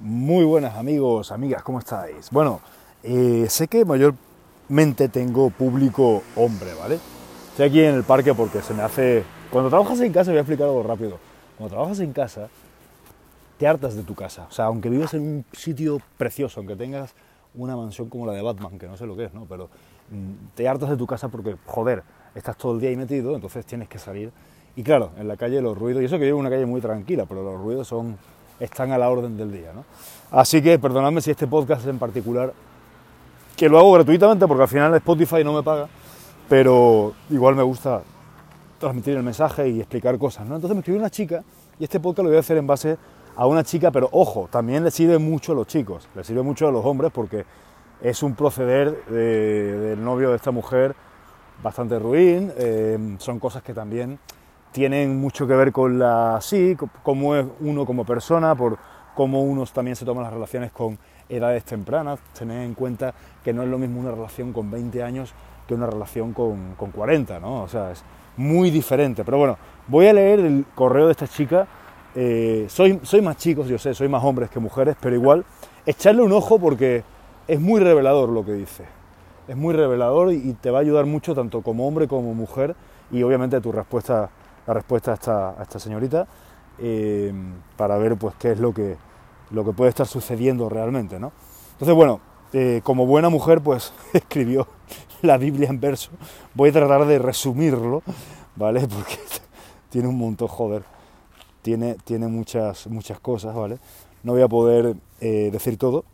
Muy 0.00 0.44
buenas 0.44 0.74
amigos, 0.76 1.30
amigas, 1.30 1.62
¿cómo 1.62 1.78
estáis? 1.78 2.30
Bueno, 2.30 2.60
eh, 3.02 3.46
sé 3.48 3.68
que 3.68 3.84
mayormente 3.84 5.08
tengo 5.08 5.50
público 5.50 6.22
hombre, 6.34 6.74
¿vale? 6.74 6.98
Estoy 7.50 7.66
aquí 7.66 7.80
en 7.80 7.94
el 7.94 8.02
parque 8.02 8.34
porque 8.34 8.62
se 8.62 8.74
me 8.74 8.82
hace... 8.82 9.22
Cuando 9.50 9.68
trabajas 9.68 10.00
en 10.00 10.12
casa, 10.12 10.30
voy 10.30 10.38
a 10.38 10.40
explicar 10.40 10.66
algo 10.66 10.82
rápido. 10.82 11.18
Cuando 11.56 11.74
trabajas 11.74 12.00
en 12.00 12.12
casa, 12.12 12.48
te 13.58 13.68
hartas 13.68 13.94
de 13.94 14.02
tu 14.02 14.14
casa. 14.14 14.46
O 14.48 14.52
sea, 14.52 14.64
aunque 14.64 14.88
vivas 14.88 15.14
en 15.14 15.22
un 15.22 15.44
sitio 15.52 16.00
precioso, 16.16 16.60
aunque 16.60 16.74
tengas 16.74 17.14
una 17.54 17.76
mansión 17.76 18.08
como 18.08 18.26
la 18.26 18.32
de 18.32 18.42
Batman, 18.42 18.78
que 18.78 18.88
no 18.88 18.96
sé 18.96 19.06
lo 19.06 19.14
que 19.14 19.26
es, 19.26 19.34
¿no? 19.34 19.44
Pero 19.44 19.68
mm, 20.10 20.54
te 20.56 20.66
hartas 20.66 20.88
de 20.88 20.96
tu 20.96 21.06
casa 21.06 21.28
porque, 21.28 21.54
joder, 21.66 22.02
estás 22.34 22.56
todo 22.56 22.72
el 22.74 22.80
día 22.80 22.88
ahí 22.88 22.96
metido, 22.96 23.34
entonces 23.34 23.64
tienes 23.66 23.88
que 23.88 23.98
salir. 23.98 24.32
Y 24.74 24.82
claro, 24.82 25.10
en 25.18 25.28
la 25.28 25.36
calle 25.36 25.60
los 25.60 25.78
ruidos, 25.78 26.02
y 26.02 26.06
eso 26.06 26.18
que 26.18 26.24
vivo 26.24 26.38
en 26.38 26.46
una 26.46 26.50
calle 26.50 26.66
muy 26.66 26.80
tranquila, 26.80 27.26
pero 27.26 27.44
los 27.44 27.60
ruidos 27.60 27.86
son 27.86 28.16
están 28.62 28.92
a 28.92 28.98
la 28.98 29.10
orden 29.10 29.36
del 29.36 29.52
día. 29.52 29.72
¿no? 29.74 29.84
Así 30.30 30.62
que 30.62 30.78
perdonadme 30.78 31.20
si 31.20 31.30
este 31.30 31.46
podcast 31.46 31.86
en 31.86 31.98
particular, 31.98 32.52
que 33.56 33.68
lo 33.68 33.78
hago 33.78 33.92
gratuitamente 33.92 34.46
porque 34.46 34.62
al 34.62 34.68
final 34.68 34.94
Spotify 34.94 35.44
no 35.44 35.52
me 35.52 35.62
paga, 35.62 35.88
pero 36.48 37.12
igual 37.30 37.54
me 37.54 37.62
gusta 37.62 38.02
transmitir 38.78 39.16
el 39.16 39.22
mensaje 39.22 39.68
y 39.68 39.80
explicar 39.80 40.16
cosas. 40.18 40.46
¿no? 40.46 40.56
Entonces 40.56 40.74
me 40.74 40.80
escribió 40.80 41.00
una 41.00 41.10
chica 41.10 41.42
y 41.78 41.84
este 41.84 42.00
podcast 42.00 42.24
lo 42.24 42.30
voy 42.30 42.36
a 42.36 42.40
hacer 42.40 42.56
en 42.56 42.66
base 42.66 42.96
a 43.34 43.46
una 43.46 43.64
chica, 43.64 43.90
pero 43.90 44.08
ojo, 44.12 44.48
también 44.50 44.84
le 44.84 44.90
sirve 44.90 45.18
mucho 45.18 45.52
a 45.52 45.54
los 45.54 45.66
chicos, 45.66 46.08
le 46.14 46.22
sirve 46.22 46.42
mucho 46.42 46.68
a 46.68 46.70
los 46.70 46.84
hombres 46.84 47.10
porque 47.12 47.44
es 48.00 48.22
un 48.22 48.34
proceder 48.34 49.04
del 49.06 50.02
novio 50.02 50.30
de 50.30 50.36
esta 50.36 50.50
mujer 50.50 50.94
bastante 51.62 51.98
ruin, 51.98 52.52
eh, 52.56 53.16
son 53.18 53.38
cosas 53.38 53.62
que 53.62 53.72
también 53.72 54.18
tienen 54.72 55.20
mucho 55.20 55.46
que 55.46 55.54
ver 55.54 55.70
con 55.70 55.98
la 55.98 56.38
sí, 56.40 56.76
cómo 57.02 57.36
es 57.36 57.46
uno 57.60 57.84
como 57.84 58.04
persona, 58.04 58.54
por 58.54 58.78
cómo 59.14 59.42
uno 59.42 59.64
también 59.66 59.94
se 59.94 60.04
toman 60.04 60.24
las 60.24 60.32
relaciones 60.32 60.72
con 60.72 60.98
edades 61.28 61.64
tempranas, 61.64 62.18
tener 62.36 62.62
en 62.62 62.74
cuenta 62.74 63.14
que 63.44 63.52
no 63.52 63.62
es 63.62 63.68
lo 63.68 63.78
mismo 63.78 64.00
una 64.00 64.10
relación 64.10 64.52
con 64.52 64.70
20 64.70 65.02
años 65.02 65.32
que 65.68 65.74
una 65.74 65.86
relación 65.86 66.32
con, 66.32 66.74
con 66.76 66.90
40, 66.90 67.38
¿no? 67.38 67.62
O 67.62 67.68
sea, 67.68 67.92
es 67.92 68.02
muy 68.36 68.70
diferente. 68.70 69.24
Pero 69.24 69.38
bueno, 69.38 69.58
voy 69.86 70.06
a 70.06 70.12
leer 70.12 70.40
el 70.40 70.64
correo 70.74 71.06
de 71.06 71.12
esta 71.12 71.28
chica. 71.28 71.66
Eh, 72.14 72.66
soy, 72.68 72.98
soy 73.02 73.20
más 73.20 73.36
chicos, 73.36 73.68
yo 73.68 73.78
sé, 73.78 73.94
soy 73.94 74.08
más 74.08 74.24
hombres 74.24 74.50
que 74.50 74.58
mujeres, 74.58 74.96
pero 75.00 75.14
igual 75.14 75.44
echarle 75.86 76.22
un 76.22 76.32
ojo 76.32 76.58
porque 76.58 77.04
es 77.46 77.60
muy 77.60 77.80
revelador 77.80 78.30
lo 78.30 78.44
que 78.44 78.52
dice. 78.52 78.84
Es 79.48 79.56
muy 79.56 79.74
revelador 79.74 80.32
y 80.32 80.52
te 80.54 80.70
va 80.70 80.78
a 80.78 80.80
ayudar 80.82 81.04
mucho 81.06 81.34
tanto 81.34 81.62
como 81.62 81.86
hombre 81.86 82.08
como 82.08 82.32
mujer 82.34 82.74
y 83.10 83.22
obviamente 83.22 83.60
tu 83.60 83.72
respuesta 83.72 84.30
la 84.66 84.74
respuesta 84.74 85.12
a 85.12 85.62
esta, 85.62 85.78
señorita 85.78 86.26
eh, 86.78 87.32
para 87.76 87.98
ver 87.98 88.16
pues 88.16 88.34
qué 88.36 88.52
es 88.52 88.60
lo 88.60 88.72
que, 88.72 88.96
lo 89.50 89.64
que 89.64 89.72
puede 89.72 89.90
estar 89.90 90.06
sucediendo 90.06 90.68
realmente. 90.68 91.18
¿no? 91.18 91.32
Entonces, 91.72 91.94
bueno, 91.94 92.20
eh, 92.52 92.80
como 92.84 93.06
buena 93.06 93.28
mujer, 93.28 93.60
pues 93.60 93.92
escribió 94.12 94.66
la 95.22 95.38
Biblia 95.38 95.68
en 95.68 95.80
verso. 95.80 96.10
Voy 96.54 96.70
a 96.70 96.72
tratar 96.72 97.06
de 97.06 97.18
resumirlo, 97.18 98.02
¿vale? 98.56 98.80
Porque 98.88 99.18
tiene 99.88 100.08
un 100.08 100.18
montón, 100.18 100.48
joder, 100.48 100.84
tiene, 101.62 101.96
tiene 102.04 102.26
muchas, 102.28 102.86
muchas 102.88 103.20
cosas, 103.20 103.54
¿vale? 103.54 103.78
No 104.22 104.32
voy 104.32 104.42
a 104.42 104.48
poder 104.48 104.96
eh, 105.20 105.50
decir 105.50 105.76
todo, 105.76 106.04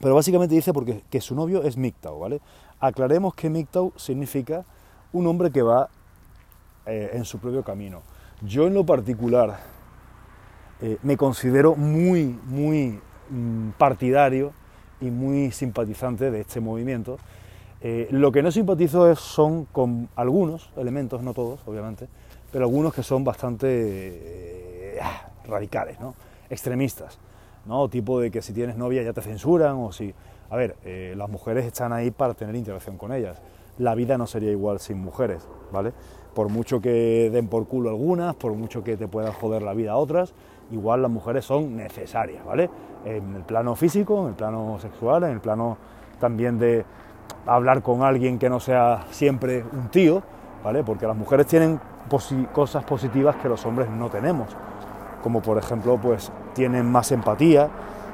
pero 0.00 0.14
básicamente 0.14 0.54
dice 0.54 0.72
porque 0.72 1.02
que 1.10 1.20
su 1.20 1.34
novio 1.34 1.62
es 1.62 1.76
Mictau, 1.76 2.18
¿vale? 2.18 2.40
Aclaremos 2.78 3.34
que 3.34 3.50
Mictau 3.50 3.92
significa 3.96 4.64
un 5.12 5.26
hombre 5.26 5.50
que 5.50 5.62
va 5.62 5.88
eh, 6.86 7.12
en 7.14 7.24
su 7.24 7.38
propio 7.38 7.62
camino. 7.62 8.02
Yo 8.42 8.66
en 8.66 8.74
lo 8.74 8.84
particular 8.84 9.58
eh, 10.82 10.98
me 11.02 11.16
considero 11.16 11.76
muy, 11.76 12.38
muy 12.44 13.00
mm, 13.30 13.70
partidario 13.78 14.52
y 15.00 15.06
muy 15.06 15.50
simpatizante 15.50 16.30
de 16.30 16.42
este 16.42 16.60
movimiento. 16.60 17.16
Eh, 17.80 18.08
lo 18.10 18.30
que 18.32 18.42
no 18.42 18.50
simpatizo 18.50 19.10
es, 19.10 19.18
son 19.18 19.64
con 19.64 20.10
algunos 20.14 20.68
elementos, 20.76 21.22
no 21.22 21.32
todos, 21.32 21.60
obviamente, 21.64 22.06
pero 22.52 22.66
algunos 22.66 22.92
que 22.92 23.02
son 23.02 23.24
bastante 23.24 24.98
ah, 25.02 25.30
radicales, 25.48 25.98
¿no? 26.00 26.14
extremistas, 26.50 27.18
¿no? 27.64 27.88
tipo 27.88 28.20
de 28.20 28.30
que 28.30 28.42
si 28.42 28.52
tienes 28.52 28.76
novia 28.76 29.02
ya 29.02 29.14
te 29.14 29.22
censuran 29.22 29.76
o 29.76 29.90
si... 29.90 30.14
A 30.50 30.56
ver, 30.56 30.76
las 31.16 31.28
mujeres 31.30 31.64
están 31.64 31.92
ahí 31.94 32.10
para 32.10 32.34
tener 32.34 32.54
interacción 32.54 32.98
con 32.98 33.12
ellas. 33.12 33.40
La 33.78 33.94
vida 33.94 34.18
no 34.18 34.26
sería 34.26 34.52
igual 34.52 34.78
sin 34.78 34.98
mujeres, 34.98 35.48
¿vale? 35.72 35.92
Por 36.34 36.48
mucho 36.48 36.80
que 36.80 37.30
den 37.32 37.48
por 37.48 37.66
culo 37.66 37.90
algunas, 37.90 38.34
por 38.34 38.52
mucho 38.54 38.82
que 38.82 38.96
te 38.96 39.08
puedan 39.08 39.32
joder 39.32 39.62
la 39.62 39.72
vida 39.72 39.92
a 39.92 39.96
otras, 39.96 40.34
igual 40.70 41.02
las 41.02 41.10
mujeres 41.10 41.44
son 41.44 41.76
necesarias, 41.76 42.44
¿vale? 42.44 42.68
En 43.04 43.36
el 43.36 43.42
plano 43.42 43.74
físico, 43.76 44.22
en 44.22 44.28
el 44.28 44.34
plano 44.34 44.78
sexual, 44.80 45.24
en 45.24 45.30
el 45.30 45.40
plano 45.40 45.76
también 46.18 46.58
de 46.58 46.84
hablar 47.46 47.82
con 47.82 48.02
alguien 48.02 48.38
que 48.38 48.48
no 48.50 48.60
sea 48.60 49.04
siempre 49.10 49.64
un 49.72 49.88
tío, 49.88 50.22
¿vale? 50.62 50.82
Porque 50.82 51.06
las 51.06 51.16
mujeres 51.16 51.46
tienen 51.46 51.80
cosas 52.52 52.84
positivas 52.84 53.36
que 53.36 53.48
los 53.48 53.64
hombres 53.64 53.88
no 53.88 54.10
tenemos, 54.10 54.48
como 55.22 55.40
por 55.40 55.56
ejemplo, 55.58 55.98
pues 56.02 56.32
tienen 56.54 56.90
más 56.90 57.12
empatía, 57.12 57.68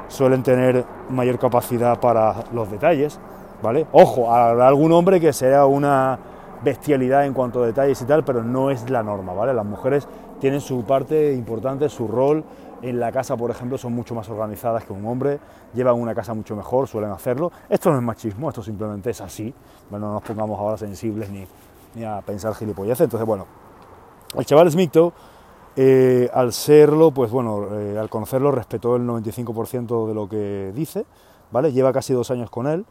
suelen 0.09 0.43
tener 0.43 0.85
mayor 1.09 1.39
capacidad 1.39 1.99
para 2.01 2.35
los 2.53 2.71
detalles, 2.71 3.19
¿vale? 3.63 3.87
Ojo, 3.93 4.33
habrá 4.33 4.69
algún 4.69 4.93
hombre 4.93 5.21
que 5.21 5.33
sea 5.33 5.67
una 5.67 6.19
bestialidad 6.63 7.27
en 7.27 7.33
cuanto 7.33 7.63
a 7.63 7.67
detalles 7.67 8.01
y 8.03 8.05
tal, 8.05 8.25
pero 8.25 8.43
no 8.43 8.71
es 8.71 8.89
la 8.91 9.03
norma, 9.03 9.33
¿vale? 9.33 9.55
Las 9.55 9.65
mujeres 9.65 10.07
tienen 10.41 10.61
su 10.61 10.85
parte 10.85 11.33
importante, 11.33 11.89
su 11.89 12.09
rol. 12.09 12.45
En 12.83 12.99
la 12.99 13.13
casa, 13.13 13.37
por 13.37 13.51
ejemplo, 13.51 13.77
son 13.77 13.93
mucho 13.93 14.15
más 14.15 14.29
organizadas 14.31 14.85
que 14.85 14.93
un 14.95 15.07
hombre, 15.07 15.39
llevan 15.75 15.97
una 15.97 16.15
casa 16.15 16.33
mucho 16.33 16.57
mejor, 16.57 16.89
suelen 16.89 17.11
hacerlo. 17.11 17.53
Esto 17.69 17.91
no 17.91 17.97
es 17.97 18.03
machismo, 18.03 18.49
esto 18.49 18.63
simplemente 18.63 19.11
es 19.11 19.21
así. 19.21 19.53
Bueno, 19.91 20.07
no 20.07 20.13
nos 20.15 20.23
pongamos 20.23 20.59
ahora 20.59 20.79
sensibles 20.79 21.29
ni, 21.31 22.05
a 22.05 22.23
pensar 22.23 22.55
gilipolleces. 22.55 23.05
Entonces, 23.05 23.27
bueno, 23.27 23.47
el 24.35 24.47
chaval 24.47 24.71
Smithto, 24.71 25.13
eh, 25.77 26.31
al 26.33 26.55
serlo, 26.55 27.11
pues 27.11 27.31
bueno, 27.31 27.67
eh, 27.73 27.99
al 27.99 28.09
conocerlo, 28.09 28.51
respetó 28.51 28.97
el 28.97 29.03
95% 29.03 30.09
de 30.09 30.15
lo 30.15 30.27
que 30.27 30.73
dice, 30.75 31.05
¿vale? 31.51 31.73
Lleva 31.73 31.93
casi 31.93 32.15
dos 32.15 32.31
años 32.31 32.49
con 32.49 32.67
él. 32.67 32.87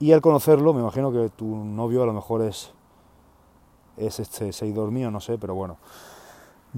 Y 0.00 0.10
al 0.10 0.20
conocerlo, 0.20 0.74
me 0.74 0.80
imagino 0.80 1.12
que 1.12 1.28
tu 1.28 1.46
novio 1.46 2.02
a 2.02 2.06
lo 2.06 2.14
mejor 2.14 2.42
es 2.42 2.74
es 3.96 4.20
este 4.20 4.52
seguidor 4.52 4.90
mío, 4.90 5.10
no 5.10 5.20
sé, 5.20 5.38
pero 5.38 5.54
bueno. 5.54 5.76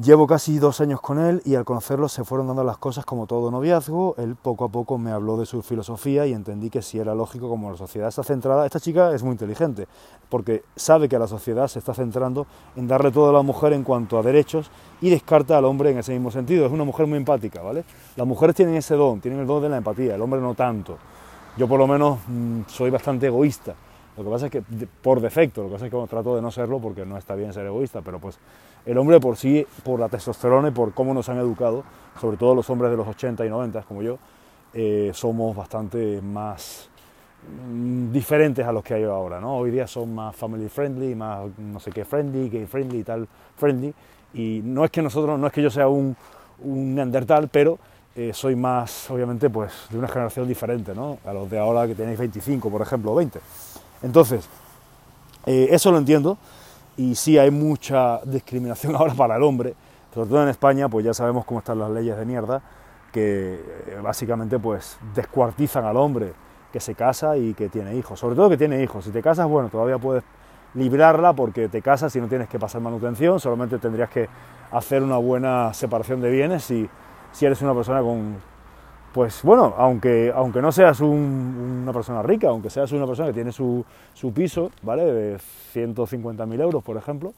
Llevo 0.01 0.27
casi 0.27 0.59
dos 0.59 0.81
años 0.81 1.03
con 1.03 1.19
él 1.19 1.43
y 1.45 1.55
al 1.55 1.67
conocerlo 1.67 2.09
se 2.09 2.25
fueron 2.25 2.47
dando 2.47 2.65
las 2.65 2.79
cosas 2.79 3.05
como 3.05 3.27
todo 3.27 3.51
noviazgo. 3.51 4.15
Él 4.17 4.37
poco 4.37 4.65
a 4.65 4.71
poco 4.71 4.97
me 4.97 5.11
habló 5.11 5.37
de 5.37 5.45
su 5.45 5.61
filosofía 5.61 6.27
y 6.27 6.33
entendí 6.33 6.71
que 6.71 6.81
si 6.81 6.99
era 6.99 7.15
lógico, 7.15 7.51
como 7.51 7.71
la 7.71 7.77
sociedad 7.77 8.09
está 8.09 8.23
centrada, 8.23 8.65
esta 8.65 8.81
chica 8.81 9.15
es 9.15 9.23
muy 9.23 9.33
inteligente, 9.33 9.87
porque 10.31 10.65
sabe 10.77 11.11
que 11.11 11.19
la 11.19 11.27
sociedad 11.27 11.69
se 11.69 11.79
está 11.79 11.93
centrando 11.93 12.47
en 12.75 12.89
darle 12.89 13.13
todo 13.13 13.29
a 13.29 13.33
la 13.35 13.43
mujer 13.43 13.75
en 13.75 13.85
cuanto 13.85 14.19
a 14.19 14.23
derechos 14.23 14.71
y 15.03 15.11
descarta 15.11 15.59
al 15.59 15.67
hombre 15.67 15.91
en 15.91 15.99
ese 15.99 16.15
mismo 16.15 16.31
sentido. 16.31 16.65
Es 16.65 16.73
una 16.73 16.85
mujer 16.85 17.07
muy 17.07 17.19
empática, 17.19 17.61
¿vale? 17.61 17.85
Las 18.17 18.27
mujeres 18.27 18.57
tienen 18.57 18.77
ese 18.77 18.95
don, 18.95 19.21
tienen 19.21 19.41
el 19.41 19.47
don 19.47 19.61
de 19.61 19.69
la 19.69 19.77
empatía, 19.77 20.15
el 20.15 20.23
hombre 20.23 20.41
no 20.41 20.55
tanto. 20.55 20.97
Yo 21.59 21.69
por 21.69 21.79
lo 21.79 21.87
menos 21.87 22.19
mm, 22.29 22.63
soy 22.67 22.89
bastante 22.89 23.27
egoísta 23.27 23.75
lo 24.23 24.31
que 24.31 24.35
pasa 24.35 24.47
es 24.47 24.53
que 24.53 24.63
por 25.03 25.21
defecto, 25.21 25.63
lo 25.63 25.69
que 25.69 25.73
pasa 25.75 25.87
es 25.87 25.93
que 25.93 26.07
trato 26.07 26.37
de 26.37 26.43
no 26.43 26.51
serlo 26.51 26.79
porque 26.79 27.05
no 27.05 27.19
está 27.19 27.35
bien 27.35 27.53
ser 27.53 27.67
egoísta, 27.67 28.03
pero 28.03 28.21
pues 28.21 28.39
el 28.87 28.97
hombre 28.99 29.19
por 29.19 29.37
sí, 29.37 29.67
por 29.83 29.99
la 29.99 30.09
testosterona 30.09 30.69
y 30.69 30.71
por 30.71 30.93
cómo 30.95 31.13
nos 31.13 31.29
han 31.29 31.39
educado, 31.39 31.83
sobre 32.21 32.37
todo 32.37 32.55
los 32.55 32.69
hombres 32.71 32.91
de 32.91 32.97
los 32.97 33.09
80 33.09 33.45
y 33.45 33.51
90 33.51 33.83
como 33.83 34.03
yo, 34.03 34.19
eh, 34.75 35.11
somos 35.13 35.57
bastante 35.57 36.23
más 36.23 36.89
mm, 37.69 38.13
diferentes 38.13 38.65
a 38.65 38.73
los 38.73 38.85
que 38.85 38.95
hay 38.95 39.05
ahora, 39.05 39.41
¿no? 39.41 39.57
Hoy 39.57 39.73
día 39.73 39.87
son 39.87 40.15
más 40.15 40.37
family 40.37 40.69
friendly, 40.69 41.15
más 41.15 41.47
no 41.59 41.81
sé 41.81 41.91
qué 41.91 42.05
friendly, 42.05 42.49
gay 42.49 42.67
friendly 42.67 43.01
y 43.01 43.05
tal 43.05 43.27
friendly, 43.57 43.93
y 44.35 44.61
no 44.63 44.85
es 44.85 44.91
que 44.93 45.03
nosotros, 45.03 45.39
no 45.39 45.49
es 45.49 45.53
que 45.53 45.63
yo 45.63 45.71
sea 45.71 45.89
un, 45.89 46.17
un 46.61 46.95
neandertal, 46.95 47.49
pero 47.49 47.79
eh, 48.15 48.33
soy 48.35 48.55
más, 48.57 49.11
obviamente, 49.11 49.49
pues 49.49 49.73
de 49.89 49.99
una 49.99 50.07
generación 50.07 50.47
diferente, 50.47 50.95
¿no? 50.95 51.19
A 51.25 51.33
los 51.33 51.51
de 51.51 51.59
ahora 51.59 51.87
que 51.87 51.95
tenéis 51.95 52.19
25, 52.19 52.71
por 52.71 52.83
ejemplo, 52.83 53.13
o 53.13 53.15
20. 53.15 53.41
Entonces, 54.03 54.49
eh, 55.47 55.69
eso 55.71 55.91
lo 55.91 55.99
entiendo. 55.99 56.39
Y 56.97 57.15
sí 57.15 57.39
hay 57.39 57.51
mucha 57.51 58.21
discriminación 58.25 58.95
ahora 58.97 59.15
para 59.15 59.37
el 59.37 59.43
hombre, 59.43 59.75
sobre 60.15 60.29
todo 60.29 60.43
en 60.43 60.49
España, 60.49 60.89
pues 60.89 61.05
ya 61.05 61.15
sabemos 61.15 61.45
cómo 61.45 61.61
están 61.61 61.79
las 61.79 61.91
leyes 61.91 62.17
de 62.17 62.25
mierda, 62.27 62.63
que 63.13 63.55
eh, 63.55 63.99
básicamente 64.03 64.59
pues 64.59 64.99
descuartizan 65.15 65.85
al 65.85 65.97
hombre 65.97 66.33
que 66.73 66.81
se 66.81 66.95
casa 66.95 67.37
y 67.37 67.55
que 67.55 67.69
tiene 67.69 67.95
hijos, 67.97 68.19
sobre 68.19 68.35
todo 68.37 68.49
que 68.51 68.57
tiene 68.57 68.83
hijos. 68.83 69.05
Si 69.05 69.11
te 69.11 69.23
casas, 69.23 69.47
bueno, 69.47 69.69
todavía 69.69 69.99
puedes 69.99 70.25
librarla 70.75 71.35
porque 71.35 71.69
te 71.69 71.83
casas 71.83 72.15
y 72.17 72.21
no 72.21 72.29
tienes 72.29 72.49
que 72.49 72.59
pasar 72.59 72.81
manutención, 72.81 73.39
solamente 73.39 73.79
tendrías 73.79 74.09
que 74.09 74.29
hacer 74.71 75.03
una 75.03 75.19
buena 75.19 75.75
separación 75.75 76.23
de 76.23 76.31
bienes 76.31 76.65
si, 76.65 76.89
si 77.33 77.45
eres 77.45 77.61
una 77.61 77.75
persona 77.75 78.01
con, 78.01 78.37
pues 79.13 79.43
bueno, 79.43 79.75
aunque, 79.77 80.33
aunque 80.35 80.63
no 80.63 80.73
seas 80.73 81.01
una 81.01 81.93
persona 81.93 82.23
rica, 82.23 82.49
aunque 82.49 82.71
seas 82.71 82.93
una 82.93 83.07
persona 83.07 83.29
que 83.29 83.35
tiene 83.35 83.53
su, 83.53 83.85
piso, 84.35 84.71
¿vale? 84.83 85.05
De 85.05 85.37
150.000 85.75 86.61
euros, 86.61 86.83
por 86.83 86.97
ejemplo, 86.97 87.35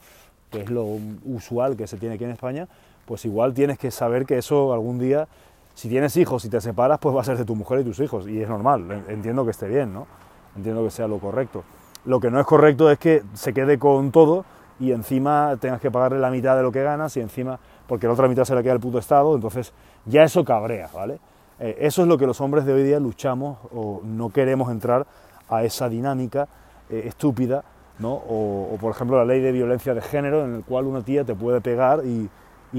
que 0.50 0.62
es 0.62 0.70
lo 0.70 0.86
usual 1.24 1.76
que 1.76 1.86
se 1.86 1.96
tiene 1.96 2.14
aquí 2.14 2.24
en 2.24 2.30
España, 2.30 2.68
pues 3.06 3.24
igual 3.24 3.54
tienes 3.54 3.78
que 3.78 3.90
saber 3.90 4.24
que 4.24 4.38
eso 4.38 4.72
algún 4.72 4.98
día 4.98 5.26
Si 5.74 5.88
tienes 5.88 6.16
hijos 6.16 6.44
y 6.44 6.48
te 6.48 6.60
separas, 6.60 7.00
pues 7.00 7.16
va 7.16 7.22
a 7.22 7.24
ser 7.24 7.36
de 7.36 7.44
tu 7.44 7.56
mujer 7.56 7.80
y 7.80 7.84
tus 7.84 7.98
hijos, 7.98 8.28
y 8.28 8.40
es 8.40 8.48
normal, 8.48 9.02
entiendo 9.08 9.44
que 9.44 9.50
esté 9.50 9.66
bien, 9.66 9.92
¿no? 9.92 10.06
Entiendo 10.54 10.84
que 10.84 10.90
sea 10.90 11.08
lo 11.08 11.18
correcto. 11.18 11.64
Lo 12.04 12.20
que 12.20 12.30
no 12.30 12.38
es 12.38 12.46
correcto 12.46 12.88
es 12.88 12.98
que 13.00 13.24
se 13.32 13.52
quede 13.52 13.76
con 13.76 14.12
todo 14.12 14.44
y 14.78 14.92
encima 14.92 15.56
tengas 15.60 15.80
que 15.80 15.90
pagarle 15.90 16.20
la 16.20 16.30
mitad 16.30 16.56
de 16.56 16.62
lo 16.62 16.70
que 16.70 16.84
ganas 16.84 17.16
y 17.16 17.20
encima, 17.20 17.58
porque 17.88 18.06
la 18.06 18.12
otra 18.12 18.28
mitad 18.28 18.44
se 18.44 18.54
la 18.54 18.62
queda 18.62 18.74
el 18.74 18.78
puto 18.78 18.98
Estado, 18.98 19.34
entonces 19.34 19.72
ya 20.06 20.22
eso 20.22 20.44
cabrea, 20.44 20.88
¿vale? 20.94 21.18
Eh, 21.64 21.78
eso 21.80 22.02
es 22.02 22.08
lo 22.08 22.18
que 22.18 22.26
los 22.26 22.42
hombres 22.42 22.66
de 22.66 22.74
hoy 22.74 22.82
día 22.82 23.00
luchamos 23.00 23.56
o 23.74 24.02
no 24.04 24.28
queremos 24.28 24.70
entrar 24.70 25.06
a 25.48 25.64
esa 25.64 25.88
dinámica 25.88 26.46
eh, 26.90 27.04
estúpida, 27.06 27.64
¿no? 27.98 28.12
O, 28.12 28.76
por 28.78 28.90
ejemplo 28.90 29.16
la 29.16 29.24
ley 29.24 29.40
de 29.40 29.50
violencia 29.50 29.94
de 29.94 30.02
género 30.02 30.44
en 30.44 30.56
el 30.56 30.62
cual 30.62 30.84
una 30.84 31.00
tía 31.00 31.24
te 31.24 31.34
puede 31.34 31.62
pegar 31.62 32.02
y, 32.04 32.28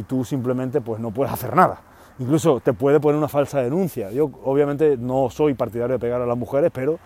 tú 0.07 0.23
simplemente 0.23 0.81
pues 0.81 0.99
no 0.99 1.09
puedes 1.09 1.33
hacer 1.33 1.55
nada. 1.55 1.79
Incluso 2.19 2.59
te 2.59 2.73
puede 2.73 2.99
poner 2.99 3.17
una 3.17 3.29
falsa 3.29 3.61
denuncia. 3.61 4.11
Yo 4.11 4.29
obviamente 4.43 4.97
no 4.97 5.29
soy 5.31 5.55
partidario 5.55 5.93
de 5.93 5.99
pegar 5.99 6.21
a 6.21 6.25
las 6.27 6.37
mujeres, 6.37 6.69
pero 6.71 6.99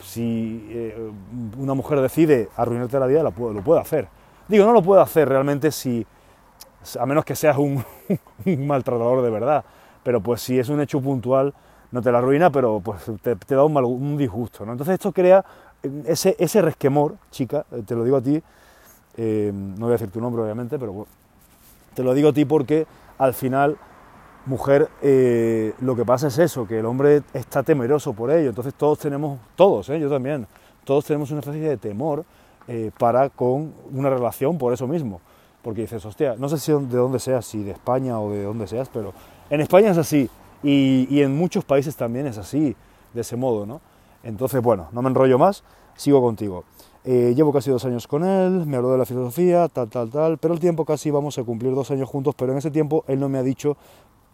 si 0.00 0.66
eh, 0.68 1.10
una 1.56 1.72
mujer 1.72 2.00
decide 2.00 2.50
arruinarte 2.56 2.98
la 2.98 3.06
vida, 3.06 3.22
lo 3.22 3.30
puede 3.30 3.80
hacer. 3.80 4.08
Digo, 4.48 4.66
no 4.66 4.72
lo 4.72 4.82
puede 4.82 5.00
hacer 5.00 5.28
realmente 5.28 5.70
si, 5.70 6.04
a 6.98 7.06
menos 7.06 7.24
que 7.24 7.36
seas 7.36 7.56
un, 7.56 7.82
maltratador 8.66 9.22
de 9.22 9.30
verdad, 9.30 9.64
pero 10.02 10.20
pues 10.20 10.40
si 10.40 10.58
es 10.58 10.68
un 10.68 10.80
hecho 10.80 11.00
puntual, 11.00 11.54
no 11.92 12.00
te 12.00 12.10
la 12.10 12.18
arruina, 12.18 12.50
pero 12.50 12.80
pues 12.80 13.02
te, 13.22 13.54
da 13.54 13.64
un, 13.64 14.16
disgusto. 14.16 14.64
¿no? 14.64 14.72
Entonces 14.72 14.94
esto 14.94 15.12
crea 15.12 15.44
eh, 15.82 16.02
ese, 16.06 16.34
ese 16.38 16.62
resquemor, 16.62 17.16
chica, 17.30 17.64
eh, 17.70 17.82
te 17.86 17.94
lo 17.94 18.02
digo 18.02 18.16
a 18.16 18.22
ti, 18.22 18.42
no 19.16 19.86
voy 19.86 19.90
a 19.90 19.92
decir 19.92 20.10
tu 20.10 20.20
nombre 20.20 20.42
obviamente, 20.42 20.78
pero 20.78 21.06
te 21.94 22.02
lo 22.02 22.14
digo 22.14 22.30
a 22.30 22.32
ti 22.32 22.46
porque 22.46 22.86
al 23.18 23.34
final 23.34 23.76
mujer, 24.46 24.88
eh, 25.02 25.74
lo 25.80 25.94
que 25.94 26.04
pasa 26.04 26.28
es 26.28 26.38
eso, 26.38 26.66
que 26.66 26.78
el 26.78 26.86
hombre 26.86 27.22
está 27.34 27.62
temeroso 27.62 28.14
por 28.14 28.30
ello. 28.30 28.48
Entonces 28.48 28.72
todos 28.74 28.98
tenemos, 28.98 29.38
todos, 29.54 29.90
¿eh? 29.90 30.00
yo 30.00 30.08
también, 30.08 30.46
todos 30.84 31.04
tenemos 31.04 31.30
una 31.30 31.40
especie 31.40 31.60
de 31.60 31.76
temor 31.76 32.24
para 32.96 33.28
con 33.28 33.74
una 33.92 34.08
relación 34.08 34.56
por 34.56 34.72
eso 34.72 34.86
mismo. 34.86 35.20
Porque 35.62 35.82
dices, 35.82 36.04
hostia, 36.04 36.34
no 36.38 36.48
sé 36.48 36.58
si 36.58 36.72
de 36.72 36.96
dónde 36.96 37.18
seas, 37.18 37.44
si 37.46 37.62
de 37.62 37.70
España 37.72 38.18
o 38.18 38.30
de 38.30 38.42
dónde 38.42 38.66
seas, 38.66 38.88
pero 38.92 39.12
en 39.52 39.60
España 39.60 39.90
es 39.90 39.98
así. 39.98 40.30
Y, 40.62 41.06
y 41.10 41.22
en 41.22 41.36
muchos 41.36 41.64
países 41.64 41.94
también 41.94 42.26
es 42.26 42.38
así, 42.38 42.74
de 43.12 43.20
ese 43.20 43.36
modo, 43.36 43.66
¿no? 43.66 43.80
Entonces, 44.22 44.62
bueno, 44.62 44.88
no 44.92 45.02
me 45.02 45.10
enrollo 45.10 45.38
más, 45.38 45.62
sigo 45.96 46.22
contigo. 46.22 46.64
llevo 47.04 47.52
casi 47.52 47.70
dos 47.70 47.84
años 47.84 48.06
con 48.06 48.24
él, 48.24 48.64
me 48.66 48.76
habló 48.76 48.92
de 48.92 48.98
la 48.98 49.04
filosofía, 49.04 49.68
tal, 49.68 49.90
tal, 49.90 50.10
tal, 50.10 50.38
pero 50.38 50.54
el 50.54 50.60
tiempo 50.60 50.84
casi 50.84 51.10
vamos 51.10 51.36
a 51.38 51.44
cumplir 51.44 51.74
dos 51.74 51.90
años 51.90 52.08
juntos, 52.08 52.34
pero 52.36 52.52
en 52.52 52.58
ese 52.58 52.70
tiempo 52.70 53.04
él 53.08 53.20
no 53.20 53.28
me 53.28 53.38
ha 53.38 53.42
dicho 53.42 53.76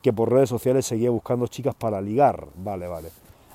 que 0.02 0.12
por 0.12 0.30
redes 0.30 0.50
sociales 0.50 0.86
seguía 0.86 1.10
buscando 1.10 1.46
chicas 1.46 1.74
para 1.74 2.00
ligar. 2.00 2.46
Vale, 2.56 2.86
vale. 2.86 3.10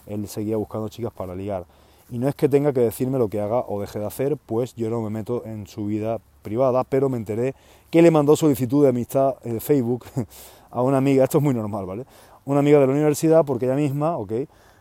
Él 0.08 0.28
seguía 0.28 0.58
buscando 0.58 0.90
chicas 0.90 1.14
para 1.14 1.36
ligar. 1.36 1.66
Y 2.10 2.18
no 2.18 2.28
es 2.28 2.36
que 2.36 2.50
tenga 2.50 2.74
que 2.74 2.82
decirme 2.82 3.18
lo 3.18 3.30
que 3.30 3.40
haga 3.40 3.64
o 3.68 3.80
deje 3.80 4.00
de 4.00 4.06
hacer, 4.06 4.38
pues 4.38 4.76
yo 4.76 4.90
no 4.90 5.02
me 5.02 5.10
meto 5.10 5.44
en 5.46 5.68
su 5.68 5.86
vida 5.86 6.20
privada, 6.42 6.84
pero 6.84 7.10
me 7.10 7.18
enteré 7.18 7.56
que 7.90 8.02
le 8.02 8.12
mandó 8.12 8.36
solicitud 8.36 8.84
de 8.84 8.90
amistad 8.90 9.36
en 9.44 9.62
Facebook 9.62 10.06
a 10.74 10.82
una 10.82 10.98
amiga, 10.98 11.24
esto 11.24 11.38
es 11.38 11.44
muy 11.44 11.54
normal, 11.54 11.86
¿vale? 11.86 12.06
Una 12.46 12.60
amiga 12.60 12.80
de 12.80 12.88
la 12.88 12.94
universidad, 12.94 13.46
porque 13.46 13.66
ella 13.66 13.76
misma, 13.76 14.18
ok, 14.18 14.34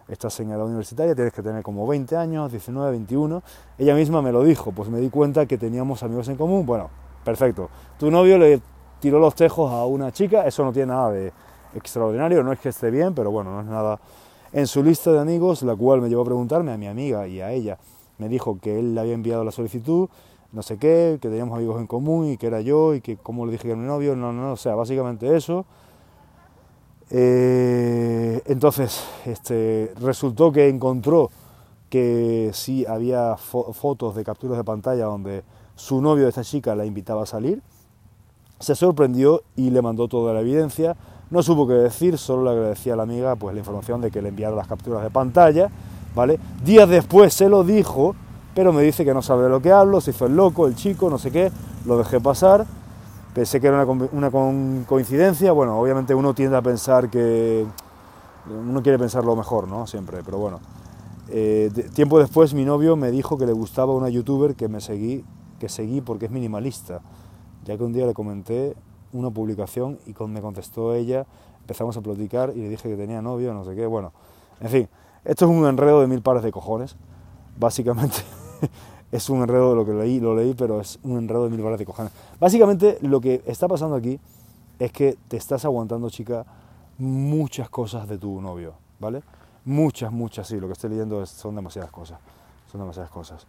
estás 0.09 0.41
en 0.41 0.49
la 0.51 0.65
universitaria, 0.65 1.15
tienes 1.15 1.33
que 1.33 1.43
tener 1.43 1.63
como 1.63 1.87
20 1.87 2.17
años, 2.17 2.51
19, 2.51 2.91
21, 2.91 3.43
ella 3.79 3.95
misma 3.95 4.23
me 4.23 4.33
lo 4.33 4.43
dijo, 4.43 4.73
pues 4.73 4.89
me 4.89 5.01
di 5.01 5.11
cuenta 5.11 5.47
que 5.47 5.59
teníamos 5.59 6.03
amigos 6.03 6.29
en 6.29 6.37
común, 6.37 6.65
bueno, 6.65 6.89
perfecto. 7.25 7.69
Tu 7.99 8.11
novio 8.11 8.39
le 8.39 8.61
tiró 9.01 9.19
los 9.19 9.35
tejos 9.35 9.71
a 9.71 9.85
una 9.85 10.11
chica, 10.13 10.47
eso 10.47 10.65
no 10.65 10.73
tiene 10.73 10.93
nada 10.93 11.11
de, 11.13 11.33
extraordinario, 11.75 12.43
no 12.43 12.53
es 12.53 12.59
que 12.59 12.71
esté 12.71 12.91
bien, 12.91 13.15
pero 13.15 13.31
bueno, 13.31 13.53
no 13.53 13.61
es 13.61 13.67
nada. 13.67 14.01
En 14.53 14.67
su 14.67 14.83
lista 14.83 15.13
de 15.13 15.19
amigos, 15.19 15.63
la 15.63 15.77
cual 15.77 16.01
me 16.01 16.09
llevó 16.09 16.23
a 16.23 16.27
preguntarme 16.27 16.73
a 16.73 16.79
mi 16.79 16.87
amiga 16.87 17.27
y 17.27 17.41
a 17.41 17.53
ella, 17.53 17.79
me 18.19 18.29
dijo 18.29 18.59
que 18.61 18.79
él 18.79 18.95
le 18.95 19.01
había 19.01 19.15
enviado 19.15 19.45
la 19.45 19.51
solicitud, 19.51 20.09
no 20.53 20.63
sé 20.63 20.77
qué, 20.77 21.19
que 21.21 21.29
teníamos 21.29 21.57
amigos 21.57 21.81
en 21.81 21.87
común 21.87 22.29
y 22.29 22.37
que 22.37 22.47
era 22.47 22.61
yo 22.61 22.95
y 22.95 23.01
que 23.01 23.17
como 23.17 23.47
le 23.47 23.53
dije 23.53 23.65
que 23.65 23.71
era 23.71 23.81
mi 23.81 23.87
novio, 23.87 24.15
no, 24.15 24.33
no, 24.33 24.53
o 24.53 24.57
sea, 24.57 24.75
básicamente 24.75 25.37
eso. 25.37 25.65
Eh, 27.11 28.41
entonces, 28.47 29.05
este, 29.27 29.93
resultó 30.01 30.53
que 30.53 30.69
encontró 30.69 31.31
que 31.91 32.51
sí 32.55 32.87
había 32.87 33.37
fotos 33.37 34.15
de 34.15 34.25
capturas 34.25 34.57
de 34.57 34.65
pantalla 34.65 35.05
donde 35.05 35.43
su 35.75 36.01
novio 36.01 36.25
de 36.25 36.31
esta 36.31 36.43
chica 36.43 36.75
la 36.75 36.87
invitaba 36.87 37.25
a 37.25 37.27
salir. 37.27 37.63
Se 38.61 38.75
sorprendió 38.75 39.43
y 39.57 39.71
le 39.71 39.83
mandó 39.83 40.09
toda 40.09 40.33
la 40.33 40.41
evidencia. 40.41 40.97
No 41.31 41.43
supo 41.43 41.67
qué 41.67 41.75
decir, 41.75 42.17
solo 42.17 42.45
le 42.45 42.51
agradecía 42.51 42.95
a 42.95 42.97
la 42.97 43.03
amiga 43.03 43.37
pues, 43.37 43.55
la 43.55 43.61
información 43.61 44.01
de 44.01 44.11
que 44.11 44.23
le 44.23 44.29
enviara 44.29 44.57
las 44.57 44.69
capturas 44.69 45.03
de 45.03 45.11
pantalla. 45.11 45.71
¿vale? 46.15 46.39
Días 46.65 46.89
después 46.89 47.35
se 47.35 47.49
lo 47.49 47.65
dijo, 47.65 48.15
pero 48.55 48.73
me 48.73 48.83
dice 48.83 49.05
que 49.05 49.15
no 49.15 49.23
sabe 49.23 49.45
de 49.45 49.49
lo 49.49 49.61
que 49.61 49.73
hablo, 49.73 50.01
se 50.01 50.11
hizo 50.11 50.27
el 50.27 50.37
loco, 50.37 50.67
el 50.67 50.75
chico, 50.75 51.09
no 51.09 51.19
sé 51.19 51.31
qué, 51.31 51.51
lo 51.87 51.97
dejé 51.99 52.21
pasar. 52.21 52.67
Pensé 53.35 53.61
que 53.61 53.69
era 53.69 53.87
una, 54.13 54.31
coincidencia. 54.87 55.53
Bueno, 55.53 55.79
obviamente 55.79 56.15
uno 56.15 56.35
tiende 56.35 56.57
a 56.57 56.63
pensar 56.63 57.09
que. 57.09 57.67
Uno 58.47 58.83
quiere 58.83 58.99
pensar 58.99 59.25
lo 59.25 59.37
mejor, 59.37 59.69
¿no? 59.69 59.87
Siempre, 59.87 60.23
pero 60.25 60.39
bueno. 60.39 60.61
Eh, 61.29 61.71
tiempo 61.95 62.19
después 62.19 62.53
mi 62.53 62.65
novio 62.65 62.95
me 62.97 63.11
dijo 63.11 63.39
que 63.39 63.47
le 63.47 63.53
gustaba 63.53 63.95
una 63.95 64.11
youtuber 64.11 64.55
que 64.55 64.69
me 64.69 64.83
seguí, 64.83 65.25
que 65.59 65.71
seguí 65.71 66.03
porque 66.03 66.27
es 66.27 66.31
minimalista, 66.31 67.01
ya 67.65 67.79
que 67.79 67.85
un 67.85 67.93
día 67.93 68.05
le 68.05 68.13
comenté 68.13 68.77
una 69.13 69.31
publicación 69.31 69.99
y 70.05 70.15
me 70.25 70.43
contestó 70.43 70.95
ella, 70.95 71.25
empezamos 71.61 71.97
a 71.97 72.03
platicar 72.03 72.53
y 72.55 72.61
le 72.61 72.69
dije 72.69 72.89
que 72.89 72.97
tenía 72.97 73.23
novio, 73.23 73.55
no 73.55 73.65
sé 73.65 73.75
qué, 73.75 73.87
bueno, 73.87 74.13
en 74.61 74.69
fin, 74.69 74.89
esto 75.25 75.45
es 75.47 75.51
un 75.51 75.65
enredo 75.67 76.01
de 76.01 76.07
mil 76.07 76.21
pares 76.21 76.43
de 76.43 76.51
cojones, 76.51 76.97
básicamente 77.59 78.17
es 79.13 79.29
un 79.31 79.43
enredo 79.43 79.71
de 79.71 79.77
lo 79.77 79.85
que 79.85 79.93
leí, 79.93 80.21
lo 80.21 80.35
leí, 80.35 80.55
pero 80.55 80.81
es 80.81 80.99
un 81.03 81.19
enredo 81.19 81.45
de 81.45 81.51
mil 81.51 81.63
pares 81.63 81.79
de 81.79 81.87
cojones. 81.87 82.13
Básicamente 82.41 82.99
lo 83.03 83.21
que 83.21 83.43
está 83.47 83.69
pasando 83.69 83.97
aquí 83.97 84.19
es 84.79 84.93
que 84.93 85.17
te 85.29 85.37
estás 85.37 85.65
aguantando, 85.65 86.11
chica, 86.11 86.45
muchas 86.99 87.69
cosas 87.69 88.09
de 88.09 88.19
tu 88.19 88.41
novio, 88.41 88.75
¿vale? 88.99 89.23
Muchas, 89.65 90.11
muchas, 90.11 90.49
sí, 90.49 90.59
lo 90.59 90.67
que 90.67 90.73
estoy 90.73 90.91
leyendo 90.91 91.25
son 91.27 91.55
demasiadas 91.55 91.91
cosas, 91.91 92.19
son 92.71 92.81
demasiadas 92.81 93.11
cosas. 93.11 93.47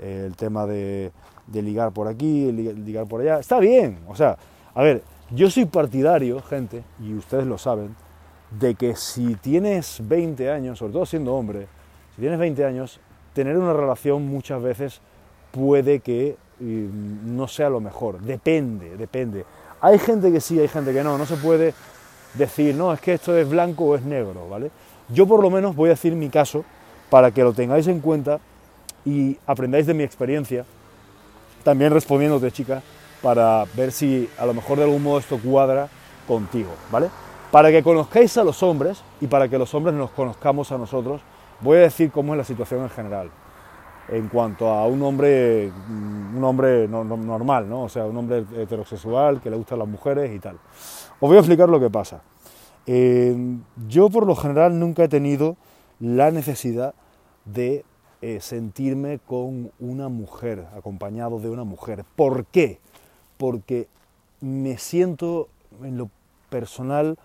el 0.00 0.36
tema 0.36 0.66
de, 0.66 1.10
de 1.46 1.62
ligar 1.62 1.90
por 1.92 2.06
aquí, 2.06 2.52
ligar 2.52 3.06
por 3.06 3.22
allá, 3.22 3.38
está 3.38 3.58
bien, 3.58 3.98
o 4.06 4.14
sea, 4.14 4.36
a 4.74 4.82
ver, 4.82 5.02
yo 5.30 5.50
soy 5.50 5.64
partidario, 5.64 6.40
gente, 6.42 6.84
y 7.00 7.14
ustedes 7.14 7.46
lo 7.46 7.58
saben, 7.58 7.96
de 8.50 8.74
que 8.74 8.94
si 8.94 9.34
tienes 9.36 10.00
20 10.06 10.50
años, 10.50 10.78
sobre 10.78 10.92
todo 10.92 11.06
siendo 11.06 11.34
hombre, 11.34 11.66
si 12.14 12.20
tienes 12.20 12.38
20 12.38 12.64
años, 12.64 13.00
tener 13.36 13.58
una 13.58 13.74
relación 13.74 14.26
muchas 14.26 14.62
veces 14.62 15.02
puede 15.52 16.00
que 16.00 16.36
mm, 16.58 17.36
no 17.36 17.46
sea 17.46 17.68
lo 17.68 17.80
mejor. 17.80 18.18
Depende, 18.20 18.96
depende. 18.96 19.44
Hay 19.82 19.98
gente 19.98 20.32
que 20.32 20.40
sí, 20.40 20.58
hay 20.58 20.68
gente 20.68 20.90
que 20.94 21.04
no. 21.04 21.18
No 21.18 21.26
se 21.26 21.36
puede 21.36 21.74
decir, 22.32 22.74
no, 22.74 22.94
es 22.94 23.00
que 23.00 23.12
esto 23.12 23.36
es 23.36 23.46
blanco 23.46 23.84
o 23.84 23.94
es 23.94 24.02
negro, 24.02 24.48
¿vale? 24.48 24.70
Yo 25.10 25.26
por 25.26 25.42
lo 25.42 25.50
menos 25.50 25.76
voy 25.76 25.88
a 25.88 25.92
decir 25.92 26.14
mi 26.14 26.30
caso 26.30 26.64
para 27.10 27.30
que 27.30 27.42
lo 27.42 27.52
tengáis 27.52 27.86
en 27.88 28.00
cuenta 28.00 28.40
y 29.04 29.36
aprendáis 29.46 29.86
de 29.86 29.92
mi 29.92 30.02
experiencia, 30.02 30.64
también 31.62 31.92
respondiéndote, 31.92 32.50
chica, 32.50 32.82
para 33.22 33.66
ver 33.76 33.92
si 33.92 34.30
a 34.38 34.46
lo 34.46 34.54
mejor 34.54 34.78
de 34.78 34.84
algún 34.84 35.02
modo 35.02 35.18
esto 35.18 35.38
cuadra 35.38 35.88
contigo, 36.26 36.70
¿vale? 36.90 37.10
Para 37.50 37.70
que 37.70 37.82
conozcáis 37.82 38.34
a 38.38 38.44
los 38.44 38.62
hombres 38.62 39.02
y 39.20 39.26
para 39.26 39.46
que 39.48 39.58
los 39.58 39.74
hombres 39.74 39.94
nos 39.94 40.10
conozcamos 40.10 40.72
a 40.72 40.78
nosotros, 40.78 41.20
voy 41.60 41.78
a 41.78 41.80
decir 41.82 42.10
cómo 42.10 42.34
es 42.34 42.38
la 42.38 42.44
situación 42.44 42.82
en 42.82 42.90
general 42.90 43.30
en 44.08 44.28
cuanto 44.28 44.68
a 44.68 44.86
un 44.86 45.02
hombre, 45.02 45.70
un 45.88 46.44
hombre 46.44 46.86
normal, 46.86 47.68
¿no? 47.68 47.82
O 47.82 47.88
sea, 47.88 48.04
un 48.04 48.16
hombre 48.16 48.44
heterosexual 48.56 49.40
que 49.40 49.50
le 49.50 49.56
gustan 49.56 49.80
las 49.80 49.88
mujeres 49.88 50.32
y 50.32 50.38
tal. 50.38 50.54
Os 51.18 51.28
voy 51.28 51.36
a 51.36 51.40
explicar 51.40 51.68
lo 51.68 51.80
que 51.80 51.90
pasa. 51.90 52.22
Yo 52.86 54.10
por 54.10 54.24
lo 54.24 54.36
general 54.36 54.78
nunca 54.78 55.02
he 55.02 55.08
tenido 55.08 55.56
la 55.98 56.30
necesidad 56.30 56.94
de 57.46 57.84
eh, 58.22 58.38
sentirme 58.40 59.18
con 59.26 59.72
una 59.80 60.08
mujer, 60.08 60.66
acompañado 60.76 61.40
de 61.40 61.50
una 61.50 61.64
mujer. 61.64 62.04
¿Por 62.14 62.46
qué? 62.46 62.78
porque 63.36 63.88
me 64.40 64.78
siento 64.78 65.48
en 65.82 65.98
lo 65.98 66.10
personal 66.50 67.18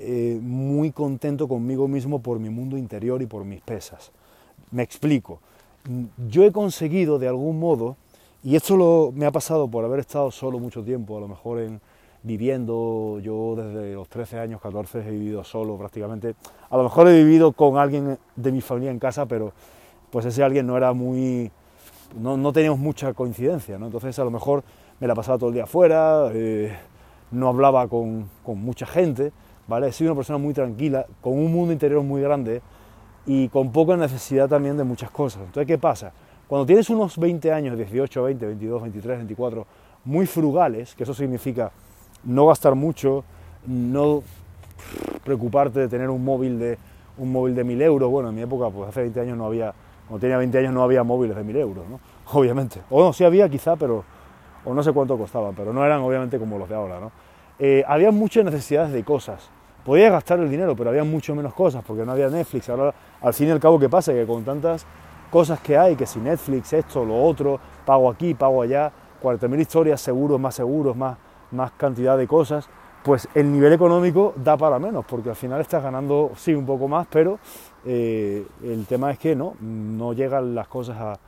eh, 0.00 0.38
muy 0.40 0.92
contento 0.92 1.46
conmigo 1.46 1.86
mismo 1.88 2.20
por 2.20 2.38
mi 2.38 2.48
mundo 2.48 2.76
interior 2.76 3.20
y 3.22 3.26
por 3.26 3.44
mis 3.44 3.60
pesas. 3.60 4.10
Me 4.70 4.82
explico. 4.82 5.40
Yo 6.28 6.44
he 6.44 6.52
conseguido 6.52 7.18
de 7.18 7.28
algún 7.28 7.58
modo, 7.58 7.96
y 8.42 8.56
esto 8.56 8.76
lo, 8.76 9.12
me 9.14 9.26
ha 9.26 9.30
pasado 9.30 9.68
por 9.68 9.84
haber 9.84 10.00
estado 10.00 10.30
solo 10.30 10.58
mucho 10.58 10.82
tiempo, 10.82 11.16
a 11.16 11.20
lo 11.20 11.28
mejor 11.28 11.60
en, 11.60 11.80
viviendo, 12.22 13.18
yo 13.22 13.54
desde 13.56 13.94
los 13.94 14.08
13 14.08 14.38
años, 14.38 14.60
14 14.60 15.00
he 15.00 15.10
vivido 15.10 15.44
solo 15.44 15.76
prácticamente. 15.76 16.34
A 16.68 16.76
lo 16.76 16.84
mejor 16.84 17.08
he 17.08 17.22
vivido 17.22 17.52
con 17.52 17.78
alguien 17.78 18.18
de 18.36 18.52
mi 18.52 18.60
familia 18.60 18.90
en 18.90 18.98
casa, 18.98 19.26
pero 19.26 19.52
pues 20.10 20.26
ese 20.26 20.42
alguien 20.42 20.66
no 20.66 20.76
era 20.76 20.92
muy, 20.92 21.50
no, 22.18 22.36
no 22.36 22.52
teníamos 22.52 22.78
mucha 22.78 23.14
coincidencia, 23.14 23.78
¿no? 23.78 23.86
Entonces 23.86 24.18
a 24.18 24.24
lo 24.24 24.30
mejor 24.30 24.64
me 24.98 25.06
la 25.06 25.14
pasaba 25.14 25.38
todo 25.38 25.48
el 25.48 25.54
día 25.54 25.64
afuera, 25.64 26.30
eh, 26.34 26.76
no 27.30 27.48
hablaba 27.48 27.88
con, 27.88 28.28
mucha 28.44 28.86
gente, 28.86 29.32
¿vale? 29.70 29.88
Una 30.00 30.16
persona 30.16 30.36
muy 30.36 30.52
tranquila, 30.52 31.06
con 31.20 31.34
un 31.34 31.52
mundo 31.52 31.72
interior 31.72 32.02
muy 32.02 32.20
grande 32.20 32.60
y 33.24 33.48
con 33.50 33.70
poca 33.70 33.96
necesidad 33.96 34.48
también 34.48 34.76
de 34.76 34.82
muchas 34.82 35.12
cosas. 35.12 35.42
Entonces, 35.42 35.66
¿qué 35.68 35.78
pasa? 35.78 36.12
Cuando 36.48 36.66
tienes 36.66 36.90
unos 36.90 37.16
20 37.16 37.52
años, 37.52 37.76
18, 37.76 38.20
20, 38.24 38.46
22, 38.46 38.82
23, 38.82 39.18
24, 39.18 39.66
muy 40.06 40.26
frugales, 40.26 40.96
que 40.96 41.04
eso 41.04 41.14
significa 41.14 41.70
no 42.24 42.48
gastar 42.48 42.74
mucho, 42.74 43.22
no 43.64 44.24
preocuparte 45.22 45.78
de 45.78 45.88
tener 45.88 46.10
un 46.10 46.24
móvil 46.24 46.58
de 46.58 46.76
un 47.16 47.30
móvil 47.30 47.54
de 47.54 47.62
1000 47.62 47.82
euros. 47.82 48.10
Bueno, 48.10 48.30
en 48.30 48.34
mi 48.34 48.42
época, 48.42 48.70
pues 48.70 48.88
hace 48.88 49.02
20 49.02 49.20
años 49.20 49.38
no 49.38 49.46
había, 49.46 49.72
cuando 50.08 50.20
tenía 50.20 50.36
20 50.38 50.58
años 50.58 50.74
no 50.74 50.82
había 50.82 51.04
móviles 51.04 51.36
de 51.36 51.44
1000 51.44 51.56
euros, 51.58 51.84
¿no? 51.88 52.00
Obviamente. 52.32 52.80
O 52.90 53.04
no, 53.04 53.12
sí 53.12 53.22
había 53.22 53.48
quizá, 53.48 53.76
pero, 53.76 54.02
o 54.64 54.74
no 54.74 54.82
sé 54.82 54.92
cuánto 54.92 55.16
costaban, 55.16 55.54
pero 55.54 55.72
no 55.72 55.86
eran 55.86 56.00
obviamente 56.00 56.40
como 56.40 56.58
los 56.58 56.68
de 56.68 56.74
ahora, 56.74 56.98
¿no? 56.98 57.12
Eh, 57.60 57.84
había 57.86 58.10
muchas 58.10 58.44
necesidades 58.44 58.90
de 58.90 59.04
cosas. 59.04 59.48
Podías 59.84 60.12
gastar 60.12 60.38
el 60.40 60.50
dinero, 60.50 60.76
pero 60.76 60.90
había 60.90 61.04
mucho 61.04 61.34
menos 61.34 61.54
cosas, 61.54 61.82
porque 61.86 62.04
no 62.04 62.12
había 62.12 62.28
Netflix. 62.28 62.68
Ahora, 62.68 62.94
al 63.20 63.34
fin 63.34 63.48
y 63.48 63.50
al 63.50 63.60
cabo, 63.60 63.78
¿qué 63.78 63.88
pasa? 63.88 64.12
Que 64.12 64.26
con 64.26 64.44
tantas 64.44 64.84
cosas 65.30 65.60
que 65.60 65.78
hay, 65.78 65.96
que 65.96 66.06
si 66.06 66.18
Netflix, 66.18 66.72
esto, 66.72 67.04
lo 67.04 67.22
otro, 67.22 67.58
pago 67.86 68.10
aquí, 68.10 68.34
pago 68.34 68.62
allá, 68.62 68.92
40.000 69.22 69.60
historias, 69.60 70.00
seguros, 70.00 70.38
más 70.40 70.54
seguros, 70.54 70.96
más, 70.96 71.16
más 71.52 71.72
cantidad 71.72 72.18
de 72.18 72.26
cosas, 72.26 72.68
pues 73.02 73.28
el 73.34 73.50
nivel 73.50 73.72
económico 73.72 74.34
da 74.36 74.56
para 74.56 74.78
menos, 74.78 75.04
porque 75.06 75.30
al 75.30 75.36
final 75.36 75.60
estás 75.60 75.82
ganando, 75.82 76.32
sí, 76.36 76.54
un 76.54 76.66
poco 76.66 76.88
más, 76.88 77.06
pero 77.10 77.38
eh, 77.84 78.46
el 78.62 78.86
tema 78.86 79.10
es 79.10 79.18
que 79.18 79.34
no, 79.34 79.54
no 79.60 80.12
llegan 80.12 80.54
las 80.54 80.68
cosas 80.68 80.96
a... 80.98 81.18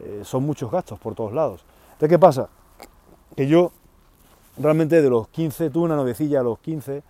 Eh, 0.00 0.20
son 0.22 0.44
muchos 0.44 0.70
gastos 0.70 0.98
por 1.00 1.14
todos 1.16 1.32
lados. 1.32 1.64
Entonces, 1.92 2.08
¿qué 2.08 2.18
pasa? 2.20 2.48
Que 3.34 3.48
yo 3.48 3.72
realmente 4.58 5.02
de 5.02 5.10
los 5.10 5.28
15, 5.28 5.70
tuve 5.70 5.84
una 5.86 5.96
noviecilla 5.96 6.40
a 6.40 6.42
los 6.42 6.58
15, 6.60 7.02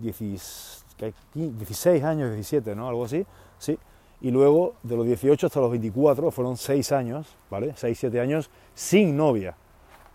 16 0.00 2.04
años, 2.04 2.30
17, 2.30 2.74
¿no? 2.74 2.88
Algo 2.88 3.04
así, 3.04 3.24
sí. 3.58 3.78
Y 4.22 4.30
luego 4.30 4.74
de 4.82 4.96
los 4.96 5.06
18 5.06 5.46
hasta 5.46 5.60
los 5.60 5.70
24, 5.70 6.30
fueron 6.30 6.56
6 6.56 6.92
años, 6.92 7.26
¿vale? 7.50 7.74
6, 7.76 7.98
7 7.98 8.20
años 8.20 8.50
sin 8.74 9.16
novia, 9.16 9.54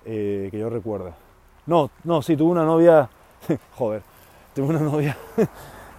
eh, 0.05 0.49
que 0.51 0.59
yo 0.59 0.69
recuerdo. 0.69 1.13
No, 1.65 1.89
no, 2.03 2.21
sí, 2.21 2.37
tuve 2.37 2.51
una 2.51 2.65
novia 2.65 3.09
joder, 3.77 4.01
tuve 4.53 4.67
una 4.67 4.79
novia 4.79 5.17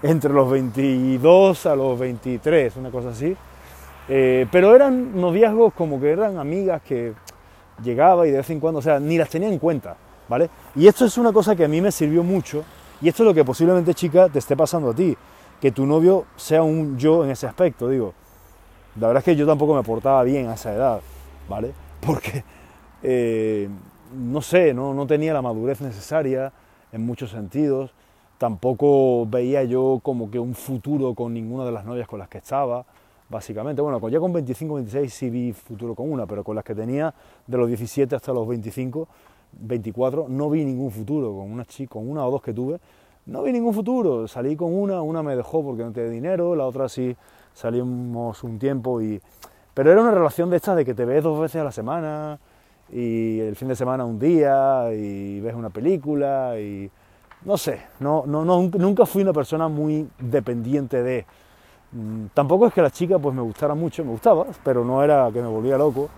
entre 0.03 0.33
los 0.33 0.51
22 0.51 1.67
a 1.67 1.77
los 1.77 1.99
23, 1.99 2.77
una 2.77 2.91
cosa 2.91 3.11
así. 3.11 3.37
Eh, 4.09 4.47
pero 4.51 4.75
eran 4.75 5.21
noviazgos 5.21 5.75
como 5.75 6.01
que 6.01 6.11
eran 6.11 6.39
amigas 6.39 6.81
que 6.83 7.13
llegaba 7.83 8.27
y 8.27 8.31
de 8.31 8.39
vez 8.39 8.51
en 8.51 8.61
cuando, 8.61 8.79
o 8.79 8.83
sea, 8.83 9.01
ni 9.01 9.19
las 9.19 9.29
tenía 9.29 9.49
en 9.49 9.59
cuenta, 9.59 9.97
¿vale? 10.29 10.49
Y 10.77 10.87
esto 10.87 11.05
es 11.05 11.19
una 11.19 11.33
cosa 11.33 11.57
que 11.57 11.65
a 11.65 11.69
mí 11.69 11.81
me 11.81 11.91
sirvió 11.91 12.23
mucho 12.23 12.65
y 13.01 13.09
esto 13.09 13.23
es 13.23 13.27
lo 13.27 13.35
que 13.35 13.45
posiblemente, 13.45 13.95
chica, 13.95 14.29
te 14.29 14.39
esté 14.39 14.57
pasando 14.57 14.91
a 14.91 14.95
ti, 14.95 15.17
que 15.61 15.73
tu 15.73 15.87
novio 15.87 16.27
sea 16.37 16.63
un 16.63 16.99
yo 16.99 17.25
en 17.25 17.31
ese 17.31 17.47
aspecto, 17.47 17.89
digo. 17.89 18.15
La 18.99 19.09
verdad 19.09 19.21
es 19.21 19.25
que 19.25 19.37
yo 19.37 19.47
tampoco 19.47 19.75
me 19.75 19.83
portaba 19.83 20.23
bien 20.23 20.49
a 20.49 20.55
esa 20.55 20.73
edad, 20.73 21.01
¿vale? 21.49 21.73
Porque, 22.01 22.45
eh, 23.03 23.69
no 24.15 24.41
sé, 24.41 24.73
no, 24.73 24.95
no 24.95 25.07
tenía 25.07 25.35
la 25.35 25.43
madurez 25.43 25.81
necesaria, 25.81 26.53
en 26.93 27.05
muchos 27.05 27.31
sentidos. 27.31 27.93
Tampoco 28.39 29.27
veía 29.27 29.65
yo 29.65 30.01
como 30.03 30.31
que 30.31 30.39
un 30.39 30.55
futuro 30.55 31.15
con 31.15 31.33
ninguna 31.33 31.65
de 31.65 31.73
las 31.73 31.85
novias 31.85 32.07
con 32.07 32.19
las 32.19 32.29
que 32.29 32.39
estaba, 32.39 32.85
básicamente. 33.29 33.81
Bueno, 33.81 34.07
ya 34.09 34.21
con 34.21 34.33
25, 34.33 34.75
26 34.75 35.13
sí 35.13 35.31
vi 35.31 35.53
futuro 35.53 35.95
con 35.95 36.11
una, 36.11 36.27
pero 36.27 36.45
con 36.45 36.55
las 36.55 36.65
que 36.65 36.75
tenía 36.75 37.15
de 37.47 37.57
los 37.57 37.69
17 37.69 38.15
hasta 38.15 38.33
los 38.33 38.47
25, 38.47 39.09
24, 39.53 40.27
no 40.29 40.51
vi 40.51 40.65
ningún 40.65 40.91
futuro. 40.91 41.35
Con 41.35 41.53
una, 41.53 41.67
con 41.89 42.09
una 42.09 42.27
o 42.27 42.31
dos 42.31 42.43
que 42.43 42.53
tuve, 42.53 42.79
no 43.27 43.43
vi 43.43 43.53
ningún 43.53 43.75
futuro. 43.75 44.29
Salí 44.29 44.57
con 44.57 44.75
una, 44.75 45.03
una 45.03 45.23
me 45.23 45.37
dejó 45.37 45.65
porque 45.65 45.83
no 45.83 45.93
tenía 45.93 46.11
dinero, 46.11 46.55
la 46.55 46.67
otra 46.67 46.89
sí 46.89 47.17
salimos 47.55 48.43
un 48.45 48.59
tiempo 48.59 49.01
y... 49.01 49.21
Pero 49.75 49.93
era 49.93 50.01
una 50.01 50.13
relación 50.13 50.49
de 50.49 50.57
estas 50.57 50.77
de 50.77 50.85
que 50.87 50.95
te 50.95 51.05
ves 51.05 51.23
dos 51.23 51.39
veces 51.39 51.61
a 51.61 51.65
la 51.65 51.73
semana, 51.73 52.39
y 52.93 53.41
el 53.41 53.57
fin 53.57 53.69
de 53.69 53.77
semana 53.77 54.05
un 54.05 54.19
día 54.19 54.93
y 54.93 55.41
ves 55.41 55.55
una 55.55 55.71
película 55.71 56.59
y 56.59 56.91
no 57.45 57.57
sé, 57.57 57.81
no, 58.01 58.25
no, 58.27 58.45
nunca 58.45 59.07
fui 59.07 59.23
una 59.23 59.33
persona 59.33 59.69
muy 59.69 60.09
dependiente 60.19 61.03
de... 61.03 61.27
Mm, 61.93 62.27
tampoco 62.35 62.67
es 62.67 62.75
que 62.75 62.83
la 62.83 62.91
chica 62.91 63.19
pues 63.19 63.35
me 63.35 63.43
gustara 63.43 63.75
mucho, 63.75 64.05
me 64.05 64.11
gustaba, 64.11 64.47
pero 64.65 64.85
no 64.85 65.03
era 65.03 65.31
que 65.33 65.41
me 65.41 65.49
volviera 65.49 65.79
loco. 65.79 66.09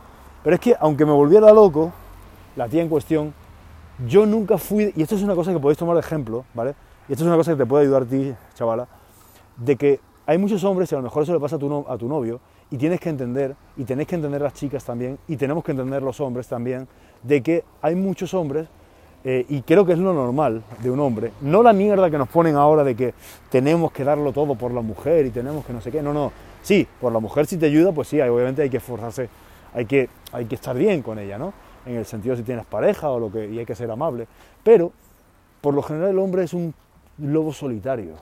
Pero 0.43 0.55
es 0.55 0.61
que 0.61 0.75
aunque 0.79 1.05
me 1.05 1.13
volviera 1.13 1.53
loco, 1.53 1.93
la 2.59 2.69
tía 2.69 2.83
en 2.83 2.89
cuestión, 2.89 3.33
yo 4.09 4.27
nunca 4.27 4.59
fui, 4.59 4.93
y 4.97 5.03
esto 5.03 5.15
es 5.15 5.23
una 5.23 5.37
cosa 5.37 5.53
que 5.53 5.61
podéis 5.61 5.79
tomar 5.79 5.95
de 5.95 6.01
ejemplo, 6.01 6.45
¿vale? 6.55 6.75
Y 7.09 7.13
esto 7.13 7.23
es 7.23 7.29
una 7.29 7.37
cosa 7.37 7.53
que 7.53 7.59
te 7.59 7.67
puede 7.67 7.85
ayudar 7.85 8.03
a 8.03 8.07
ti, 8.07 8.35
chavala, 8.55 8.89
de 9.57 9.77
que 9.77 10.01
hay 10.27 10.39
muchos 10.39 10.65
hombres, 10.65 10.91
y 10.91 10.95
a 10.97 10.99
lo 10.99 11.05
mejor 11.05 11.23
eso 11.23 11.33
le 11.33 11.39
pasa 11.39 11.55
a 11.55 11.59
tu, 11.61 11.87
a 11.89 11.97
tu 11.97 12.09
novio, 12.09 12.41
y 12.73 12.77
tienes 12.77 13.01
que 13.01 13.11
entender, 13.11 13.55
y 13.77 13.85
tenéis 13.85 14.09
que 14.09 14.17
entender 14.17 14.41
las 14.43 14.55
chicas 14.55 14.85
también, 14.85 15.19
y 15.29 15.37
tenemos 15.37 15.63
que 15.63 15.71
entender 15.71 16.03
los 16.03 16.21
hombres 16.21 16.49
también, 16.49 16.89
de 17.23 17.41
que 17.45 17.65
hay 17.81 17.95
muchos 17.95 18.35
hombres, 18.35 18.67
eh, 19.23 19.47
y 19.49 19.63
creo 19.63 19.87
que 19.87 19.93
es 19.93 19.99
lo 20.01 20.13
normal 20.13 20.65
de 20.83 20.91
un 20.91 20.99
hombre, 20.99 21.31
no 21.41 21.63
la 21.63 21.73
mierda 21.73 22.11
que 22.11 22.19
nos 22.19 22.29
ponen 22.29 22.57
ahora 22.57 22.83
de 22.83 22.97
que 22.97 23.15
tenemos 23.51 23.93
que 23.93 24.03
darlo 24.03 24.33
todo 24.33 24.57
por 24.57 24.73
la 24.73 24.81
mujer 24.81 25.27
y 25.27 25.31
tenemos 25.31 25.65
que 25.65 25.73
no 25.73 25.81
sé 25.81 25.93
qué, 25.93 26.03
no, 26.03 26.13
no, 26.13 26.33
sí, 26.63 26.87
por 27.01 27.13
la 27.13 27.21
mujer 27.21 27.47
si 27.47 27.57
te 27.57 27.67
ayuda, 27.67 27.93
pues 27.93 28.09
sí, 28.09 28.21
obviamente 28.21 28.63
hay 28.63 28.71
que 28.71 28.79
esforzarse, 28.79 29.29
hay 29.75 29.87
que, 29.87 30.09
hay 30.33 30.47
que 30.47 30.57
estar 30.57 30.77
bien 30.77 31.03
con 31.03 31.21
ella, 31.21 31.39
¿no? 31.39 31.53
En 31.87 31.97
el 31.97 32.05
sentido 32.05 32.37
si 32.37 32.43
tienes 32.43 32.67
pareja 32.67 33.11
o 33.11 33.19
lo 33.19 33.31
que, 33.33 33.49
y 33.49 33.59
hay 33.59 33.67
que 33.67 33.75
ser 33.75 33.91
amable, 33.91 34.27
pero 34.63 34.93
por 35.61 35.75
lo 35.75 35.83
general 35.83 36.11
el 36.11 36.19
hombre 36.19 36.45
es 36.45 36.53
un 36.53 36.75
lobo 37.19 37.53
solitario, 37.53 38.15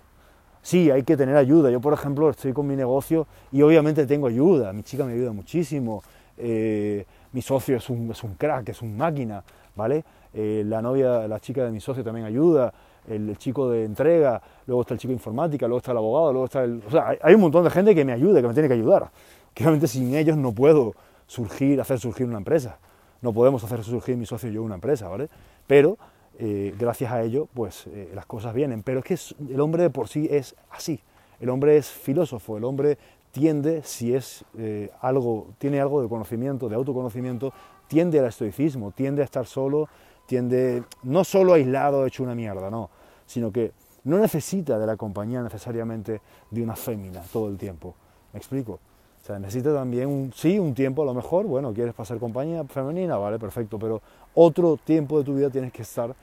Sí, 0.66 0.90
hay 0.90 1.04
que 1.04 1.16
tener 1.16 1.36
ayuda. 1.36 1.70
Yo, 1.70 1.80
por 1.80 1.92
ejemplo, 1.92 2.28
estoy 2.28 2.52
con 2.52 2.66
mi 2.66 2.74
negocio 2.74 3.28
y 3.52 3.62
obviamente 3.62 4.04
tengo 4.04 4.26
ayuda. 4.26 4.72
Mi 4.72 4.82
chica 4.82 5.04
me 5.04 5.12
ayuda 5.12 5.30
muchísimo. 5.30 6.02
Eh, 6.36 7.06
mi 7.32 7.40
socio 7.40 7.76
es 7.76 7.88
un, 7.88 8.10
es 8.10 8.24
un, 8.24 8.34
crack, 8.34 8.70
es 8.70 8.82
un 8.82 8.96
máquina, 8.96 9.44
¿vale? 9.76 10.04
Eh, 10.34 10.64
la 10.66 10.82
novia, 10.82 11.28
la 11.28 11.38
chica 11.38 11.64
de 11.64 11.70
mi 11.70 11.78
socio 11.78 12.02
también 12.02 12.26
ayuda. 12.26 12.74
El, 13.06 13.38
chico 13.38 13.70
de 13.70 13.84
entrega, 13.84 14.42
luego 14.66 14.82
está 14.82 14.94
el 14.94 14.98
chico 14.98 15.10
de 15.10 15.14
informática, 15.14 15.68
luego 15.68 15.78
está 15.78 15.92
el 15.92 15.98
abogado, 15.98 16.32
luego 16.32 16.46
está 16.46 16.64
el... 16.64 16.82
O 16.84 16.90
sea, 16.90 17.16
hay, 17.22 17.34
un 17.36 17.42
montón 17.42 17.62
de 17.62 17.70
gente 17.70 17.94
que 17.94 18.04
me 18.04 18.12
ayuda, 18.12 18.42
que 18.42 18.48
me 18.48 18.52
tiene 18.52 18.66
que 18.68 18.74
ayudar. 18.74 19.08
Que 19.54 19.62
obviamente 19.62 19.86
sin 19.86 20.16
ellos 20.16 20.36
no 20.36 20.50
puedo 20.50 20.94
surgir, 21.28 21.80
hacer 21.80 22.00
surgir 22.00 22.26
una 22.26 22.38
empresa. 22.38 22.78
No 23.22 23.32
podemos 23.32 23.62
hacer 23.64 23.82
surgir 23.82 24.16
mi 24.16 24.26
socio 24.26 24.50
y 24.50 24.52
yo 24.52 24.62
una 24.62 24.74
empresa, 24.74 25.08
¿vale? 25.08 25.28
Pero 25.66 25.98
eh, 26.38 26.74
gracias 26.78 27.12
a 27.12 27.22
ello, 27.22 27.48
pues 27.54 27.86
eh, 27.86 28.10
las 28.14 28.26
cosas 28.26 28.54
vienen. 28.54 28.82
Pero 28.82 29.00
es 29.00 29.04
que 29.04 29.52
el 29.52 29.60
hombre 29.60 29.84
de 29.84 29.90
por 29.90 30.08
sí 30.08 30.28
es 30.30 30.54
así. 30.70 31.00
El 31.40 31.50
hombre 31.50 31.76
es 31.76 31.88
filósofo, 31.88 32.56
el 32.56 32.64
hombre 32.64 32.98
tiende, 33.30 33.82
si 33.82 34.14
es 34.14 34.44
eh, 34.56 34.90
algo, 35.00 35.48
tiene 35.58 35.80
algo 35.80 36.00
de 36.00 36.08
conocimiento, 36.08 36.68
de 36.68 36.76
autoconocimiento, 36.76 37.52
tiende 37.86 38.18
al 38.18 38.26
estoicismo, 38.26 38.92
tiende 38.92 39.22
a 39.22 39.24
estar 39.24 39.46
solo, 39.46 39.88
tiende 40.26 40.82
no 41.02 41.24
solo 41.24 41.52
aislado, 41.52 42.06
hecho 42.06 42.22
una 42.22 42.34
mierda, 42.34 42.70
no, 42.70 42.88
sino 43.26 43.52
que 43.52 43.72
no 44.04 44.18
necesita 44.18 44.78
de 44.78 44.86
la 44.86 44.96
compañía 44.96 45.42
necesariamente 45.42 46.20
de 46.50 46.62
una 46.62 46.76
fémina 46.76 47.20
todo 47.32 47.48
el 47.48 47.58
tiempo. 47.58 47.94
¿Me 48.32 48.38
explico? 48.38 48.80
O 49.28 49.38
necesita 49.38 49.74
también, 49.74 50.08
un, 50.08 50.32
sí, 50.34 50.58
un 50.58 50.74
tiempo 50.74 51.02
a 51.02 51.06
lo 51.06 51.14
mejor, 51.14 51.46
bueno, 51.46 51.72
quieres 51.72 51.94
pasar 51.94 52.18
compañía 52.18 52.62
femenina, 52.64 53.16
vale, 53.16 53.38
perfecto, 53.38 53.78
pero 53.78 54.00
otro 54.34 54.76
tiempo 54.76 55.18
de 55.18 55.24
tu 55.24 55.34
vida 55.34 55.50
tienes 55.50 55.72
que 55.72 55.82
estar 55.82 56.14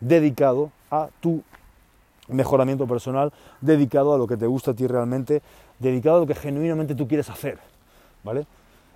dedicado 0.00 0.70
a 0.90 1.08
tu 1.20 1.42
mejoramiento 2.28 2.86
personal, 2.86 3.32
dedicado 3.60 4.14
a 4.14 4.18
lo 4.18 4.26
que 4.26 4.36
te 4.36 4.46
gusta 4.46 4.72
a 4.72 4.74
ti 4.74 4.86
realmente, 4.86 5.42
dedicado 5.78 6.18
a 6.18 6.20
lo 6.20 6.26
que 6.26 6.34
genuinamente 6.34 6.94
tú 6.94 7.08
quieres 7.08 7.28
hacer, 7.30 7.58
¿vale? 8.22 8.46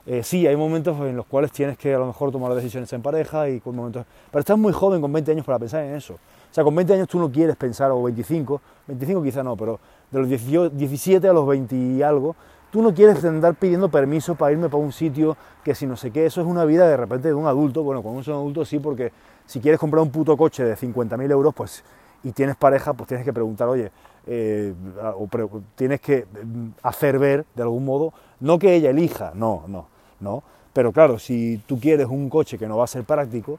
Eh, 0.07 0.23
sí, 0.23 0.47
hay 0.47 0.55
momentos 0.55 0.97
en 1.01 1.17
los 1.17 1.27
cuales 1.27 1.51
tienes 1.51 1.77
que 1.77 1.93
a 1.93 1.99
lo 1.99 2.07
mejor 2.07 2.31
tomar 2.31 2.55
decisiones 2.55 2.93
en 2.93 3.03
pareja 3.03 3.49
y 3.49 3.59
con 3.59 3.75
momentos... 3.75 4.07
Pero 4.31 4.39
estás 4.39 4.57
muy 4.57 4.73
joven 4.73 5.01
con 5.01 5.13
20 5.13 5.33
años 5.33 5.45
para 5.45 5.59
pensar 5.59 5.83
en 5.83 5.97
eso. 5.97 6.15
O 6.15 6.55
sea, 6.55 6.63
con 6.63 6.75
20 6.77 6.95
años 6.95 7.09
tú 7.09 7.19
no 7.19 7.31
quieres 7.31 7.57
pensar, 7.57 7.91
o 7.91 8.01
25, 8.05 8.61
25 8.87 9.23
quizá 9.25 9.43
no, 9.43 9.57
pero 9.57 9.81
de 10.13 10.21
los 10.21 10.29
17 10.29 11.29
a 11.29 11.33
los 11.33 11.45
20 11.45 11.75
y 11.75 12.03
algo, 12.03 12.37
Tú 12.77 12.83
no 12.83 12.93
quieres 12.93 13.25
andar 13.25 13.55
pidiendo 13.55 13.89
permiso 13.89 14.35
para 14.35 14.53
irme 14.53 14.69
para 14.69 14.83
un 14.83 14.93
sitio 14.93 15.35
que 15.65 15.75
si 15.75 15.87
no 15.87 15.97
sé 15.97 16.11
qué, 16.11 16.27
eso 16.27 16.43
es 16.43 16.47
una 16.47 16.67
vida 16.67 16.87
de 16.87 16.95
repente 16.95 17.29
de 17.29 17.33
un 17.33 17.47
adulto. 17.47 17.83
Bueno, 17.83 18.03
cuando 18.03 18.21
uno 18.21 18.37
un 18.37 18.43
adulto 18.43 18.67
sí, 18.67 18.79
porque 18.79 19.13
si 19.47 19.61
quieres 19.61 19.81
comprar 19.81 20.03
un 20.03 20.11
puto 20.11 20.37
coche 20.37 20.63
de 20.63 20.77
50.000 20.77 21.31
euros, 21.31 21.55
pues 21.55 21.83
y 22.23 22.33
tienes 22.33 22.55
pareja, 22.55 22.93
pues 22.93 23.09
tienes 23.09 23.25
que 23.25 23.33
preguntar, 23.33 23.67
oye, 23.69 23.91
eh, 24.27 24.75
o 25.03 25.27
tienes 25.75 26.03
que 26.03 26.27
mm, 26.27 26.73
hacer 26.83 27.19
ver 27.19 27.47
de 27.55 27.63
algún 27.63 27.83
modo, 27.87 28.13
no 28.41 28.59
que 28.59 28.75
ella 28.75 28.91
elija, 28.91 29.33
no, 29.35 29.65
no, 29.69 29.87
no. 30.21 30.43
Pero 30.75 30.93
claro, 30.93 31.19
si 31.19 31.63
tú 31.67 31.81
quieres 31.81 32.09
un 32.09 32.29
coche 32.29 32.59
que 32.59 32.69
no 32.69 32.77
va 32.77 32.85
a 32.85 32.89
ser 32.89 33.05
práctico, 33.05 33.59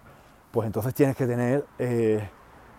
pues 0.51 0.67
entonces 0.67 0.93
tienes 0.93 1.15
que 1.15 1.25
tener 1.25 1.65
eh, 1.79 2.21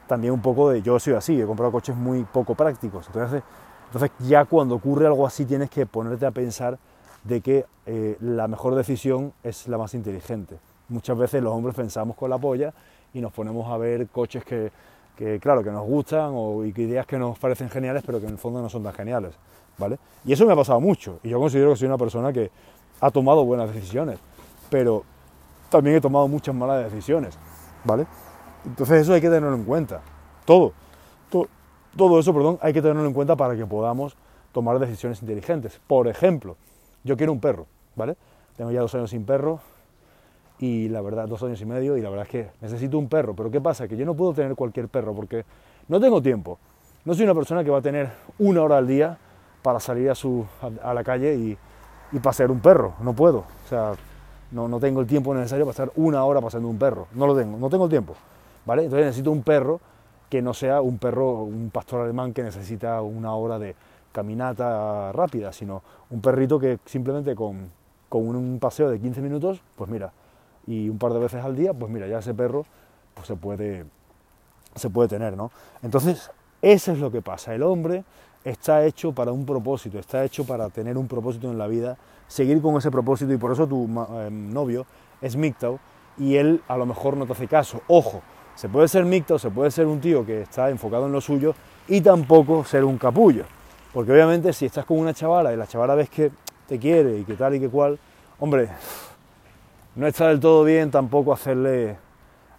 también 0.07 0.35
un 0.35 0.40
poco 0.40 0.71
de, 0.71 0.83
yo 0.83 1.00
soy 1.00 1.14
así, 1.14 1.40
he 1.40 1.45
comprado 1.45 1.73
coches 1.73 1.97
muy 1.97 2.23
poco 2.23 2.54
prácticos, 2.54 3.09
entonces 3.09 3.42
entonces 3.88 4.11
ya 4.21 4.45
cuando 4.45 4.75
ocurre 4.75 5.07
algo 5.07 5.26
así 5.26 5.47
tienes 5.47 5.71
que 5.71 5.87
ponerte 5.87 6.26
a 6.26 6.30
pensar 6.30 6.78
de 7.25 7.40
que 7.40 7.64
eh, 7.87 8.16
la 8.21 8.47
mejor 8.49 8.75
decisión 8.75 9.33
es 9.42 9.66
la 9.66 9.78
más 9.78 9.95
inteligente. 9.95 10.59
Muchas 10.88 11.16
veces 11.16 11.42
los 11.42 11.52
hombres 11.52 11.75
pensamos 11.75 12.16
con 12.16 12.30
la 12.30 12.38
polla 12.38 12.73
y 13.14 13.21
nos 13.21 13.33
ponemos 13.33 13.66
a 13.71 13.76
ver 13.78 14.09
coches 14.09 14.45
que, 14.45 14.71
claro, 15.40 15.64
que 15.64 15.71
nos 15.71 15.87
gustan 15.87 16.33
o 16.35 16.64
ideas 16.64 17.07
que 17.07 17.18
nos 17.18 17.38
parecen 17.38 17.71
geniales, 17.71 18.02
pero 18.04 18.21
que 18.21 18.26
en 18.26 18.33
el 18.33 18.38
fondo 18.38 18.61
no 18.62 18.68
son 18.68 18.83
tan 18.83 18.92
geniales, 18.92 19.35
¿vale? 19.78 19.99
Y 20.25 20.33
eso 20.33 20.47
me 20.47 20.52
ha 20.52 20.57
pasado 20.57 20.80
mucho, 20.80 21.18
y 21.23 21.30
yo 21.30 21.40
considero 21.40 21.71
que 21.71 21.76
soy 21.76 21.88
una 21.88 21.99
persona 21.99 22.33
que 22.33 22.50
ha 23.00 23.11
tomado 23.11 23.45
buenas 23.45 23.73
decisiones, 23.73 24.18
pero 24.71 25.02
también 25.71 25.97
he 25.97 26.00
tomado 26.00 26.28
muchas 26.28 26.54
malas 26.54 26.90
decisiones, 26.90 27.38
¿vale? 27.85 28.07
Entonces 28.64 29.02
eso 29.02 29.14
hay 29.14 29.21
que 29.21 29.28
tenerlo 29.28 29.54
en 29.54 29.64
cuenta, 29.64 30.00
todo, 30.45 30.73
todo 31.99 32.19
eso, 32.19 32.33
perdón, 32.33 32.59
hay 32.62 32.73
que 32.73 32.81
tenerlo 32.81 33.05
en 33.05 33.12
cuenta 33.12 33.37
para 33.37 33.55
que 33.55 33.67
podamos 33.67 34.17
tomar 34.52 34.78
decisiones 34.78 35.21
inteligentes. 35.21 35.78
Por 35.87 36.09
ejemplo, 36.09 36.57
yo 37.05 37.19
quiero 37.19 37.33
un 37.33 37.40
perro, 37.40 37.67
¿vale? 37.95 38.17
Tengo 38.57 38.71
ya 38.71 38.81
dos 38.81 38.95
años 38.95 39.11
sin 39.11 39.26
perro, 39.26 39.61
y 40.59 40.88
la 40.88 41.00
verdad, 41.00 41.28
dos 41.28 41.43
años 41.43 41.61
y 41.61 41.67
medio, 41.67 41.97
y 41.97 42.00
la 42.00 42.11
verdad 42.11 42.26
es 42.26 42.31
que 42.31 42.50
necesito 42.61 42.99
un 42.99 43.09
perro. 43.09 43.35
Pero 43.35 43.50
¿qué 43.50 43.61
pasa? 43.61 43.87
Que 43.87 43.97
yo 43.97 44.05
no 44.05 44.14
puedo 44.14 44.33
tener 44.33 44.55
cualquier 44.55 44.88
perro 44.88 45.14
porque 45.14 45.45
no 45.88 46.00
tengo 46.00 46.21
tiempo. 46.21 46.59
No 47.05 47.14
soy 47.14 47.25
una 47.25 47.35
persona 47.35 47.62
que 47.62 47.71
va 47.71 47.78
a 47.78 47.83
tener 47.83 48.11
una 48.38 48.62
hora 48.62 48.78
al 48.78 48.87
día 48.87 49.19
para 49.62 49.81
salir 49.81 50.11
a, 50.11 50.14
su, 50.14 50.45
a, 50.83 50.95
la 50.95 51.05
calle 51.05 51.35
y, 51.35 51.59
y, 52.12 52.19
pasear 52.19 52.50
un 52.50 52.61
perro. 52.61 52.95
No 53.00 53.12
puedo. 53.12 53.38
O 53.38 53.69
sea, 53.69 53.93
no, 54.50 54.67
no 54.67 54.81
tengo 54.81 55.00
el 55.00 55.07
tiempo 55.07 55.33
necesario 55.35 55.64
para 55.64 55.71
estar 55.73 55.93
una 55.97 56.25
hora 56.25 56.40
paseando 56.40 56.69
un 56.69 56.78
perro. 56.78 57.07
No 57.14 57.26
lo 57.26 57.37
tengo, 57.37 57.57
no 57.57 57.71
tengo 57.71 57.88
tiempo. 57.88 58.14
¿Vale? 58.67 58.85
Entonces 58.85 59.07
necesito 59.07 59.31
un 59.31 59.43
perro 59.43 59.81
que 60.28 60.42
no 60.42 60.54
sea 60.54 60.80
un 60.80 60.99
perro, 60.99 61.42
un 61.42 61.70
pastor 61.70 62.02
alemán 62.02 62.32
que 62.32 62.42
necesita 62.42 63.00
una 63.02 63.35
hora 63.35 63.58
de 63.58 63.75
caminata 64.12 65.12
rápida, 65.12 65.52
sino 65.52 65.82
un 66.11 66.20
perrito 66.20 66.58
que 66.58 66.78
simplemente 66.85 67.35
con, 67.35 67.70
con 68.08 68.35
un 68.35 68.58
paseo 68.58 68.90
de 68.90 69.00
15 69.00 69.20
minutos, 69.20 69.62
pues 69.76 69.90
mira, 69.90 70.12
y 70.66 70.88
un 70.88 70.99
par 70.99 71.12
de 71.12 71.20
veces 71.20 71.42
al 71.42 71.56
día, 71.56 71.73
pues 71.73 71.90
mira, 71.90 72.06
ya 72.06 72.18
ese 72.18 72.35
perro 72.35 72.64
pues 73.14 73.26
se, 73.26 73.37
puede, 73.37 73.85
se 74.75 74.90
puede 74.90 75.08
tener, 75.08 75.37
¿no? 75.37 75.50
Entonces, 75.82 76.30
eso 76.61 76.92
es 76.92 76.99
lo 76.99 77.11
que 77.11 77.23
pasa. 77.23 77.54
El 77.54 77.62
hombre 77.62 78.04
está 78.44 78.85
hecho 78.85 79.12
para 79.12 79.32
un 79.32 79.47
propósito, 79.47 79.99
está 79.99 80.25
hecho 80.25 80.44
para 80.44 80.68
tener 80.68 80.97
un 80.99 81.08
propósito 81.08 81.50
en 81.50 81.58
la 81.58 81.66
vida, 81.66 81.97
seguir 82.26 82.61
con 82.61 82.76
ese 82.76 82.90
propósito 82.90 83.32
y 83.32 83.37
por 83.37 83.52
eso 83.52 83.66
tu 83.66 83.85
eh, 83.85 84.28
novio 84.30 84.87
es 85.20 85.37
MGTOW 85.37 85.78
y 86.18 86.37
él 86.37 86.62
a 86.68 86.76
lo 86.76 86.87
mejor 86.87 87.16
no 87.16 87.26
te 87.26 87.32
hace 87.32 87.47
caso. 87.47 87.82
Ojo, 87.88 88.23
se 88.59 88.69
puede 88.69 88.88
ser 88.88 89.05
MGTOW, 89.05 89.38
se 89.38 89.50
puede 89.50 89.71
ser 89.71 89.87
un 89.87 90.00
tío 90.00 90.27
que 90.27 90.43
está 90.43 90.69
enfocado 90.69 91.07
en 91.07 91.12
lo 91.12 91.21
suyo 91.21 91.55
y 91.87 92.00
tampoco 92.00 92.65
ser 92.65 92.83
un 92.83 92.99
capullo. 92.99 93.45
Porque 93.95 94.11
obviamente 94.11 94.53
si 94.53 94.67
estás 94.67 94.85
con 94.85 94.99
una 94.99 95.15
chavala 95.15 95.53
y 95.53 95.57
la 95.57 95.69
chavala 95.69 95.95
ves 95.95 96.11
que 96.11 96.33
te 96.67 96.77
quiere 96.77 97.19
y 97.19 97.25
que 97.25 97.35
tal 97.35 97.55
y 97.55 97.61
que 97.61 97.69
cual, 97.69 98.00
hombre, 98.41 98.69
no 99.95 100.09
está 100.09 100.27
del 100.27 100.41
todo 100.41 100.65
bien 100.65 100.91
tampoco 100.91 101.33
hacerle, 101.33 101.99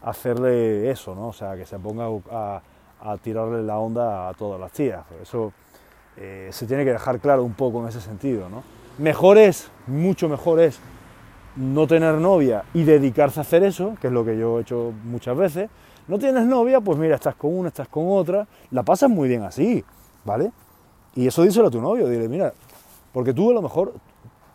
hacerle 0.02 0.90
eso, 0.90 1.14
¿no? 1.16 1.28
O 1.28 1.34
sea, 1.34 1.58
que 1.58 1.66
se 1.66 1.78
ponga 1.78 2.06
a, 2.32 3.18
tirarle 3.22 3.62
la 3.62 3.78
onda 3.78 4.30
a 4.30 4.34
todas 4.36 4.58
las 4.58 4.72
tías. 4.72 5.04
Eso 5.22 5.52
eh, 6.16 6.48
se 6.54 6.66
tiene 6.66 6.86
que 6.86 6.94
dejar 6.94 7.20
claro 7.20 7.44
un 7.44 7.56
poco 7.56 7.82
en 7.82 7.90
ese 7.90 8.00
sentido, 8.00 8.48
¿no? 8.48 8.64
Mejor 9.00 9.38
es, 9.38 9.70
mucho 9.86 10.30
mejor 10.30 10.62
es 10.62 10.80
no 11.58 11.88
tener 11.88 12.16
novia 12.16 12.64
y 12.74 12.84
dedicarse 12.84 13.42
a 13.42 13.44
hacer 13.44 13.64
eso, 13.64 13.98
que 14.00 14.08
es 14.08 14.14
lo 14.14 14.24
que 14.24 14.38
yo 14.38 14.60
he 14.60 14.62
hecho 14.62 14.94
muchas 15.04 15.36
veces. 15.36 15.70
No 16.10 16.18
tienes 16.18 16.44
novia, 16.48 16.82
pues 16.82 16.98
mira, 16.98 17.14
estás 17.14 17.36
con 17.36 17.56
una, 17.56 17.68
estás 17.68 17.88
con 17.88 18.06
otra, 18.08 18.48
la 18.72 18.82
pasas 18.82 19.12
muy 19.12 19.30
bien 19.30 19.44
así, 19.44 19.86
¿vale? 20.26 20.52
Y 21.14 21.28
eso 21.28 21.44
díselo 21.44 21.68
a 21.68 21.70
tu 21.70 21.80
novio, 21.80 22.08
dile, 22.10 22.28
mira, 22.28 22.52
porque 23.14 23.32
tú 23.32 23.52
a 23.52 23.54
lo 23.54 23.62
mejor 23.62 23.94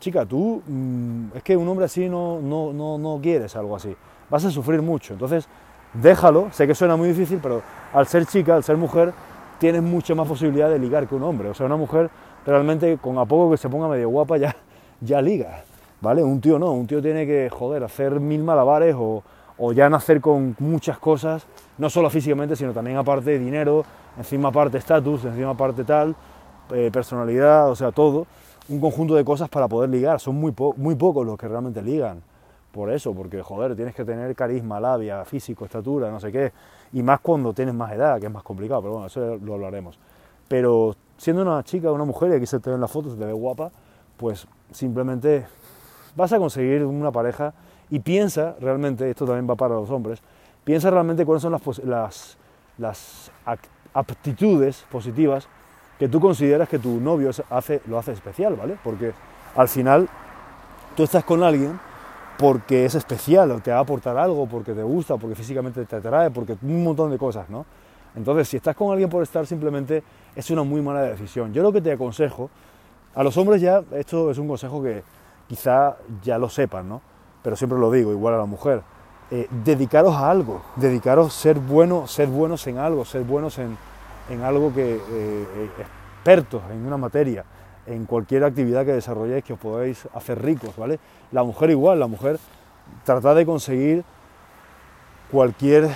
chica, 0.00 0.26
tú 0.26 0.60
mm, 0.66 1.26
es 1.36 1.44
que 1.44 1.56
un 1.56 1.68
hombre 1.68 1.84
así 1.84 2.08
no, 2.08 2.40
no, 2.40 2.72
no, 2.72 2.98
no 2.98 3.20
quieres 3.22 3.54
algo 3.54 3.76
así, 3.76 3.94
vas 4.28 4.44
a 4.44 4.50
sufrir 4.50 4.82
mucho. 4.82 5.12
Entonces, 5.12 5.46
déjalo, 5.92 6.48
sé 6.50 6.66
que 6.66 6.74
suena 6.74 6.96
muy 6.96 7.06
difícil, 7.06 7.38
pero 7.40 7.62
al 7.92 8.08
ser 8.08 8.26
chica, 8.26 8.56
al 8.56 8.64
ser 8.64 8.76
mujer, 8.76 9.12
tienes 9.60 9.80
mucha 9.80 10.12
más 10.16 10.26
posibilidad 10.26 10.68
de 10.68 10.80
ligar 10.80 11.06
que 11.06 11.14
un 11.14 11.22
hombre. 11.22 11.50
O 11.50 11.54
sea, 11.54 11.66
una 11.66 11.76
mujer 11.76 12.10
realmente 12.44 12.98
con 12.98 13.16
a 13.16 13.24
poco 13.26 13.52
que 13.52 13.58
se 13.58 13.68
ponga 13.68 13.86
medio 13.86 14.08
guapa 14.08 14.38
ya, 14.38 14.56
ya 15.00 15.22
liga, 15.22 15.62
¿vale? 16.00 16.24
Un 16.24 16.40
tío 16.40 16.58
no, 16.58 16.72
un 16.72 16.88
tío 16.88 17.00
tiene 17.00 17.24
que, 17.28 17.48
joder, 17.48 17.84
hacer 17.84 18.18
mil 18.18 18.42
malabares 18.42 18.96
o, 18.98 19.22
o 19.58 19.72
ya 19.72 19.88
nacer 19.88 20.20
con 20.20 20.56
muchas 20.58 20.98
cosas, 20.98 21.46
no 21.78 21.88
solo 21.90 22.10
físicamente, 22.10 22.56
sino 22.56 22.72
también 22.72 22.96
aparte 22.96 23.38
dinero, 23.38 23.84
encima 24.16 24.48
aparte 24.48 24.78
estatus, 24.78 25.24
encima 25.24 25.50
aparte 25.50 25.84
tal, 25.84 26.14
eh, 26.70 26.90
personalidad, 26.92 27.70
o 27.70 27.76
sea, 27.76 27.92
todo 27.92 28.26
un 28.68 28.80
conjunto 28.80 29.14
de 29.14 29.24
cosas 29.24 29.48
para 29.48 29.68
poder 29.68 29.90
ligar. 29.90 30.20
Son 30.20 30.34
muy, 30.34 30.54
muy 30.76 30.94
pocos 30.94 31.26
los 31.26 31.36
que 31.36 31.48
realmente 31.48 31.82
ligan. 31.82 32.22
Por 32.72 32.90
eso, 32.90 33.14
porque 33.14 33.40
joder, 33.42 33.76
tienes 33.76 33.94
que 33.94 34.04
tener 34.04 34.34
carisma, 34.34 34.80
labia, 34.80 35.24
físico, 35.24 35.64
estatura, 35.64 36.10
no 36.10 36.18
sé 36.18 36.32
qué. 36.32 36.52
Y 36.92 37.02
más 37.02 37.20
cuando 37.20 37.52
tienes 37.52 37.74
más 37.74 37.92
edad, 37.92 38.18
que 38.18 38.26
es 38.26 38.32
más 38.32 38.42
complicado, 38.42 38.80
pero 38.80 38.92
bueno, 38.94 39.06
eso 39.06 39.36
lo 39.36 39.54
hablaremos. 39.54 39.98
Pero 40.48 40.96
siendo 41.16 41.42
una 41.42 41.62
chica, 41.62 41.92
una 41.92 42.04
mujer, 42.04 42.32
y 42.32 42.34
aquí 42.34 42.46
se 42.46 42.58
te 42.58 42.70
ve 42.70 42.74
en 42.74 42.80
la 42.80 42.88
se 42.88 43.00
te 43.02 43.24
ve 43.24 43.32
guapa, 43.32 43.70
pues 44.16 44.46
simplemente 44.72 45.46
vas 46.16 46.32
a 46.32 46.38
conseguir 46.38 46.84
una 46.84 47.12
pareja 47.12 47.54
y 47.90 48.00
piensa 48.00 48.56
realmente, 48.60 49.08
esto 49.08 49.24
también 49.26 49.48
va 49.48 49.54
para 49.54 49.74
los 49.74 49.90
hombres, 49.90 50.20
piensa 50.64 50.90
realmente 50.90 51.24
cuáles 51.24 51.42
son 51.42 51.52
las, 51.86 52.36
aptitudes 53.92 54.84
positivas 54.90 55.46
que 55.98 56.08
tú 56.08 56.18
consideras 56.18 56.68
que 56.68 56.78
tu 56.78 57.00
novio 57.00 57.30
hace, 57.50 57.80
lo 57.86 57.98
hace 57.98 58.12
especial, 58.12 58.56
¿vale? 58.56 58.76
Porque 58.82 59.12
al 59.54 59.68
final 59.68 60.08
tú 60.96 61.04
estás 61.04 61.24
con 61.24 61.42
alguien 61.42 61.78
porque 62.38 62.84
es 62.84 62.96
especial 62.96 63.52
o 63.52 63.60
te 63.60 63.70
va 63.70 63.78
a 63.78 63.80
aportar 63.80 64.16
algo, 64.16 64.46
porque 64.46 64.72
te 64.72 64.82
gusta, 64.82 65.16
porque 65.16 65.36
físicamente 65.36 65.84
te 65.84 65.96
atrae, 65.96 66.30
porque 66.30 66.56
un 66.62 66.82
montón 66.82 67.10
de 67.10 67.18
cosas, 67.18 67.48
¿no? 67.48 67.64
Entonces, 68.16 68.48
si 68.48 68.56
estás 68.56 68.76
con 68.76 68.90
alguien 68.90 69.08
por 69.08 69.22
estar, 69.22 69.46
simplemente 69.46 70.02
es 70.34 70.50
una 70.50 70.62
muy 70.62 70.80
mala 70.80 71.02
decisión. 71.02 71.52
Yo 71.52 71.62
lo 71.62 71.72
que 71.72 71.80
te 71.80 71.92
aconsejo, 71.92 72.50
a 73.14 73.22
los 73.22 73.36
hombres 73.36 73.60
ya, 73.60 73.82
esto 73.92 74.30
es 74.30 74.38
un 74.38 74.48
consejo 74.48 74.82
que 74.82 75.02
quizá 75.48 75.96
ya 76.22 76.38
lo 76.38 76.48
sepan, 76.48 76.88
¿no? 76.88 77.00
Pero 77.44 77.56
siempre 77.56 77.78
lo 77.78 77.90
digo, 77.90 78.10
igual 78.10 78.34
a 78.34 78.38
la 78.38 78.46
mujer. 78.46 78.82
Eh, 79.30 79.46
dedicaros 79.64 80.14
a 80.14 80.30
algo, 80.30 80.62
dedicaros 80.76 81.34
ser 81.34 81.58
buenos, 81.58 82.10
ser 82.10 82.28
buenos 82.28 82.66
en 82.66 82.78
algo, 82.78 83.04
ser 83.04 83.22
buenos 83.22 83.58
en, 83.58 83.76
en 84.30 84.42
algo 84.42 84.72
que, 84.72 84.94
eh, 84.94 85.00
eh, 85.10 85.70
expertos 86.16 86.62
en 86.70 86.86
una 86.86 86.96
materia, 86.96 87.44
en 87.84 88.06
cualquier 88.06 88.44
actividad 88.44 88.86
que 88.86 88.94
desarrolléis 88.94 89.44
que 89.44 89.52
os 89.52 89.58
podáis 89.58 90.08
hacer 90.14 90.42
ricos, 90.42 90.74
¿vale? 90.78 90.98
La 91.32 91.44
mujer 91.44 91.68
igual, 91.68 92.00
la 92.00 92.06
mujer 92.06 92.38
trata 93.04 93.34
de 93.34 93.44
conseguir 93.44 94.04
cualquier 95.30 95.90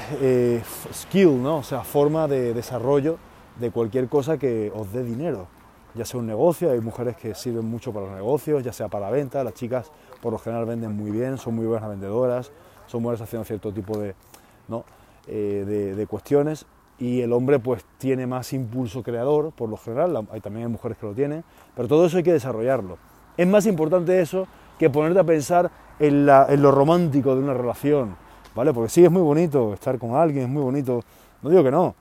skill, 0.93 1.43
¿no? 1.43 1.59
O 1.59 1.63
sea, 1.63 1.83
forma 1.83 2.29
de 2.29 2.53
desarrollo 2.53 3.17
de 3.59 3.71
cualquier 3.71 4.09
cosa 4.09 4.37
que 4.37 4.71
os 4.75 4.93
dé 4.93 5.03
dinero, 5.03 5.47
ya 5.95 6.05
sea 6.05 6.21
un 6.21 6.27
negocio, 6.27 6.71
hay 6.71 6.81
mujeres 6.81 7.17
que 7.17 7.35
sirven 7.35 7.65
mucho 7.65 7.91
para 7.91 8.07
los 8.07 8.15
negocios, 8.17 8.63
ya 8.63 8.73
sea 8.73 8.89
para 8.89 9.07
la 9.07 9.13
venta, 9.13 9.43
las 9.43 9.55
chicas 9.55 9.91
por 10.21 10.33
lo 10.33 10.39
general 10.39 10.67
venden 10.67 10.97
muy 10.97 11.11
bien, 11.11 11.39
son 11.39 11.55
muy 11.55 11.67
buenas 11.67 11.89
vendedoras, 11.89 12.51
son 12.87 13.03
buenas 13.03 13.21
haciendo 13.21 13.45
cierto 13.45 13.73
tipo 13.73 13.99
de, 13.99 14.15
¿no? 14.69 14.85
de 15.27 16.07
cuestiones 16.09 16.67
y 16.99 17.21
el 17.21 17.33
hombre 17.33 17.59
pues 17.59 17.85
tiene 17.99 18.27
más 18.27 18.53
impulso 18.53 19.03
creador, 19.03 19.53
por 19.53 19.69
lo 19.69 19.77
general, 19.77 20.27
hay 20.31 20.41
también 20.41 20.67
hay 20.67 20.73
mujeres 20.73 20.99
que 20.99 21.07
lo 21.07 21.15
tienen, 21.15 21.45
pero 21.77 21.89
todo 21.89 22.07
eso 22.07 22.17
hay 22.17 22.23
que 22.23 22.33
desarrollarlo. 22.33 22.99
Es 23.37 23.47
más 23.47 23.67
importante 23.67 24.21
eso 24.21 24.47
que 24.79 24.91
ponerte 24.91 25.21
a 25.21 25.25
pensar 25.25 25.71
en, 26.01 26.27
lo 26.27 26.71
romántico 26.71 27.35
de 27.35 27.43
una 27.43 27.55
relación, 27.55 28.17
¿vale? 28.55 28.73
Porque 28.73 28.91
sí 28.91 29.05
es 29.05 29.11
muy 29.11 29.23
bonito 29.23 29.75
estar 29.75 29.99
con 29.99 30.17
alguien, 30.17 30.45
es 30.45 30.51
muy 30.51 30.63
bonito, 30.63 31.03
no 31.43 31.51
digo 31.51 31.63
que 31.63 31.71
no, 31.71 31.95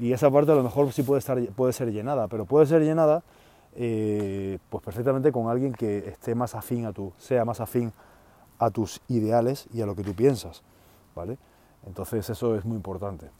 y 0.00 0.12
esa 0.12 0.30
parte 0.30 0.50
a 0.50 0.56
lo 0.56 0.64
mejor 0.64 0.92
sí 0.92 1.02
puede, 1.02 1.20
estar, 1.20 1.40
puede 1.54 1.72
ser 1.72 1.92
llenada, 1.92 2.26
pero 2.26 2.44
puede 2.44 2.66
ser 2.66 2.82
llenada 2.82 3.22
eh, 3.74 4.58
pues 4.68 4.84
perfectamente 4.84 5.32
con 5.32 5.48
alguien 5.48 5.72
que 5.72 5.98
esté 6.08 6.34
más 6.34 6.54
afín 6.54 6.86
a 6.86 6.92
tu, 6.92 7.12
sea 7.16 7.44
más 7.44 7.60
afín 7.60 7.92
a 8.58 8.70
tus 8.70 9.00
ideales 9.08 9.68
y 9.72 9.80
a 9.80 9.86
lo 9.86 9.96
que 9.96 10.02
tú 10.02 10.14
piensas, 10.14 10.62
¿vale? 11.14 11.38
Entonces 11.86 12.28
eso 12.30 12.54
es 12.56 12.64
muy 12.64 12.76
importante. 12.76 13.30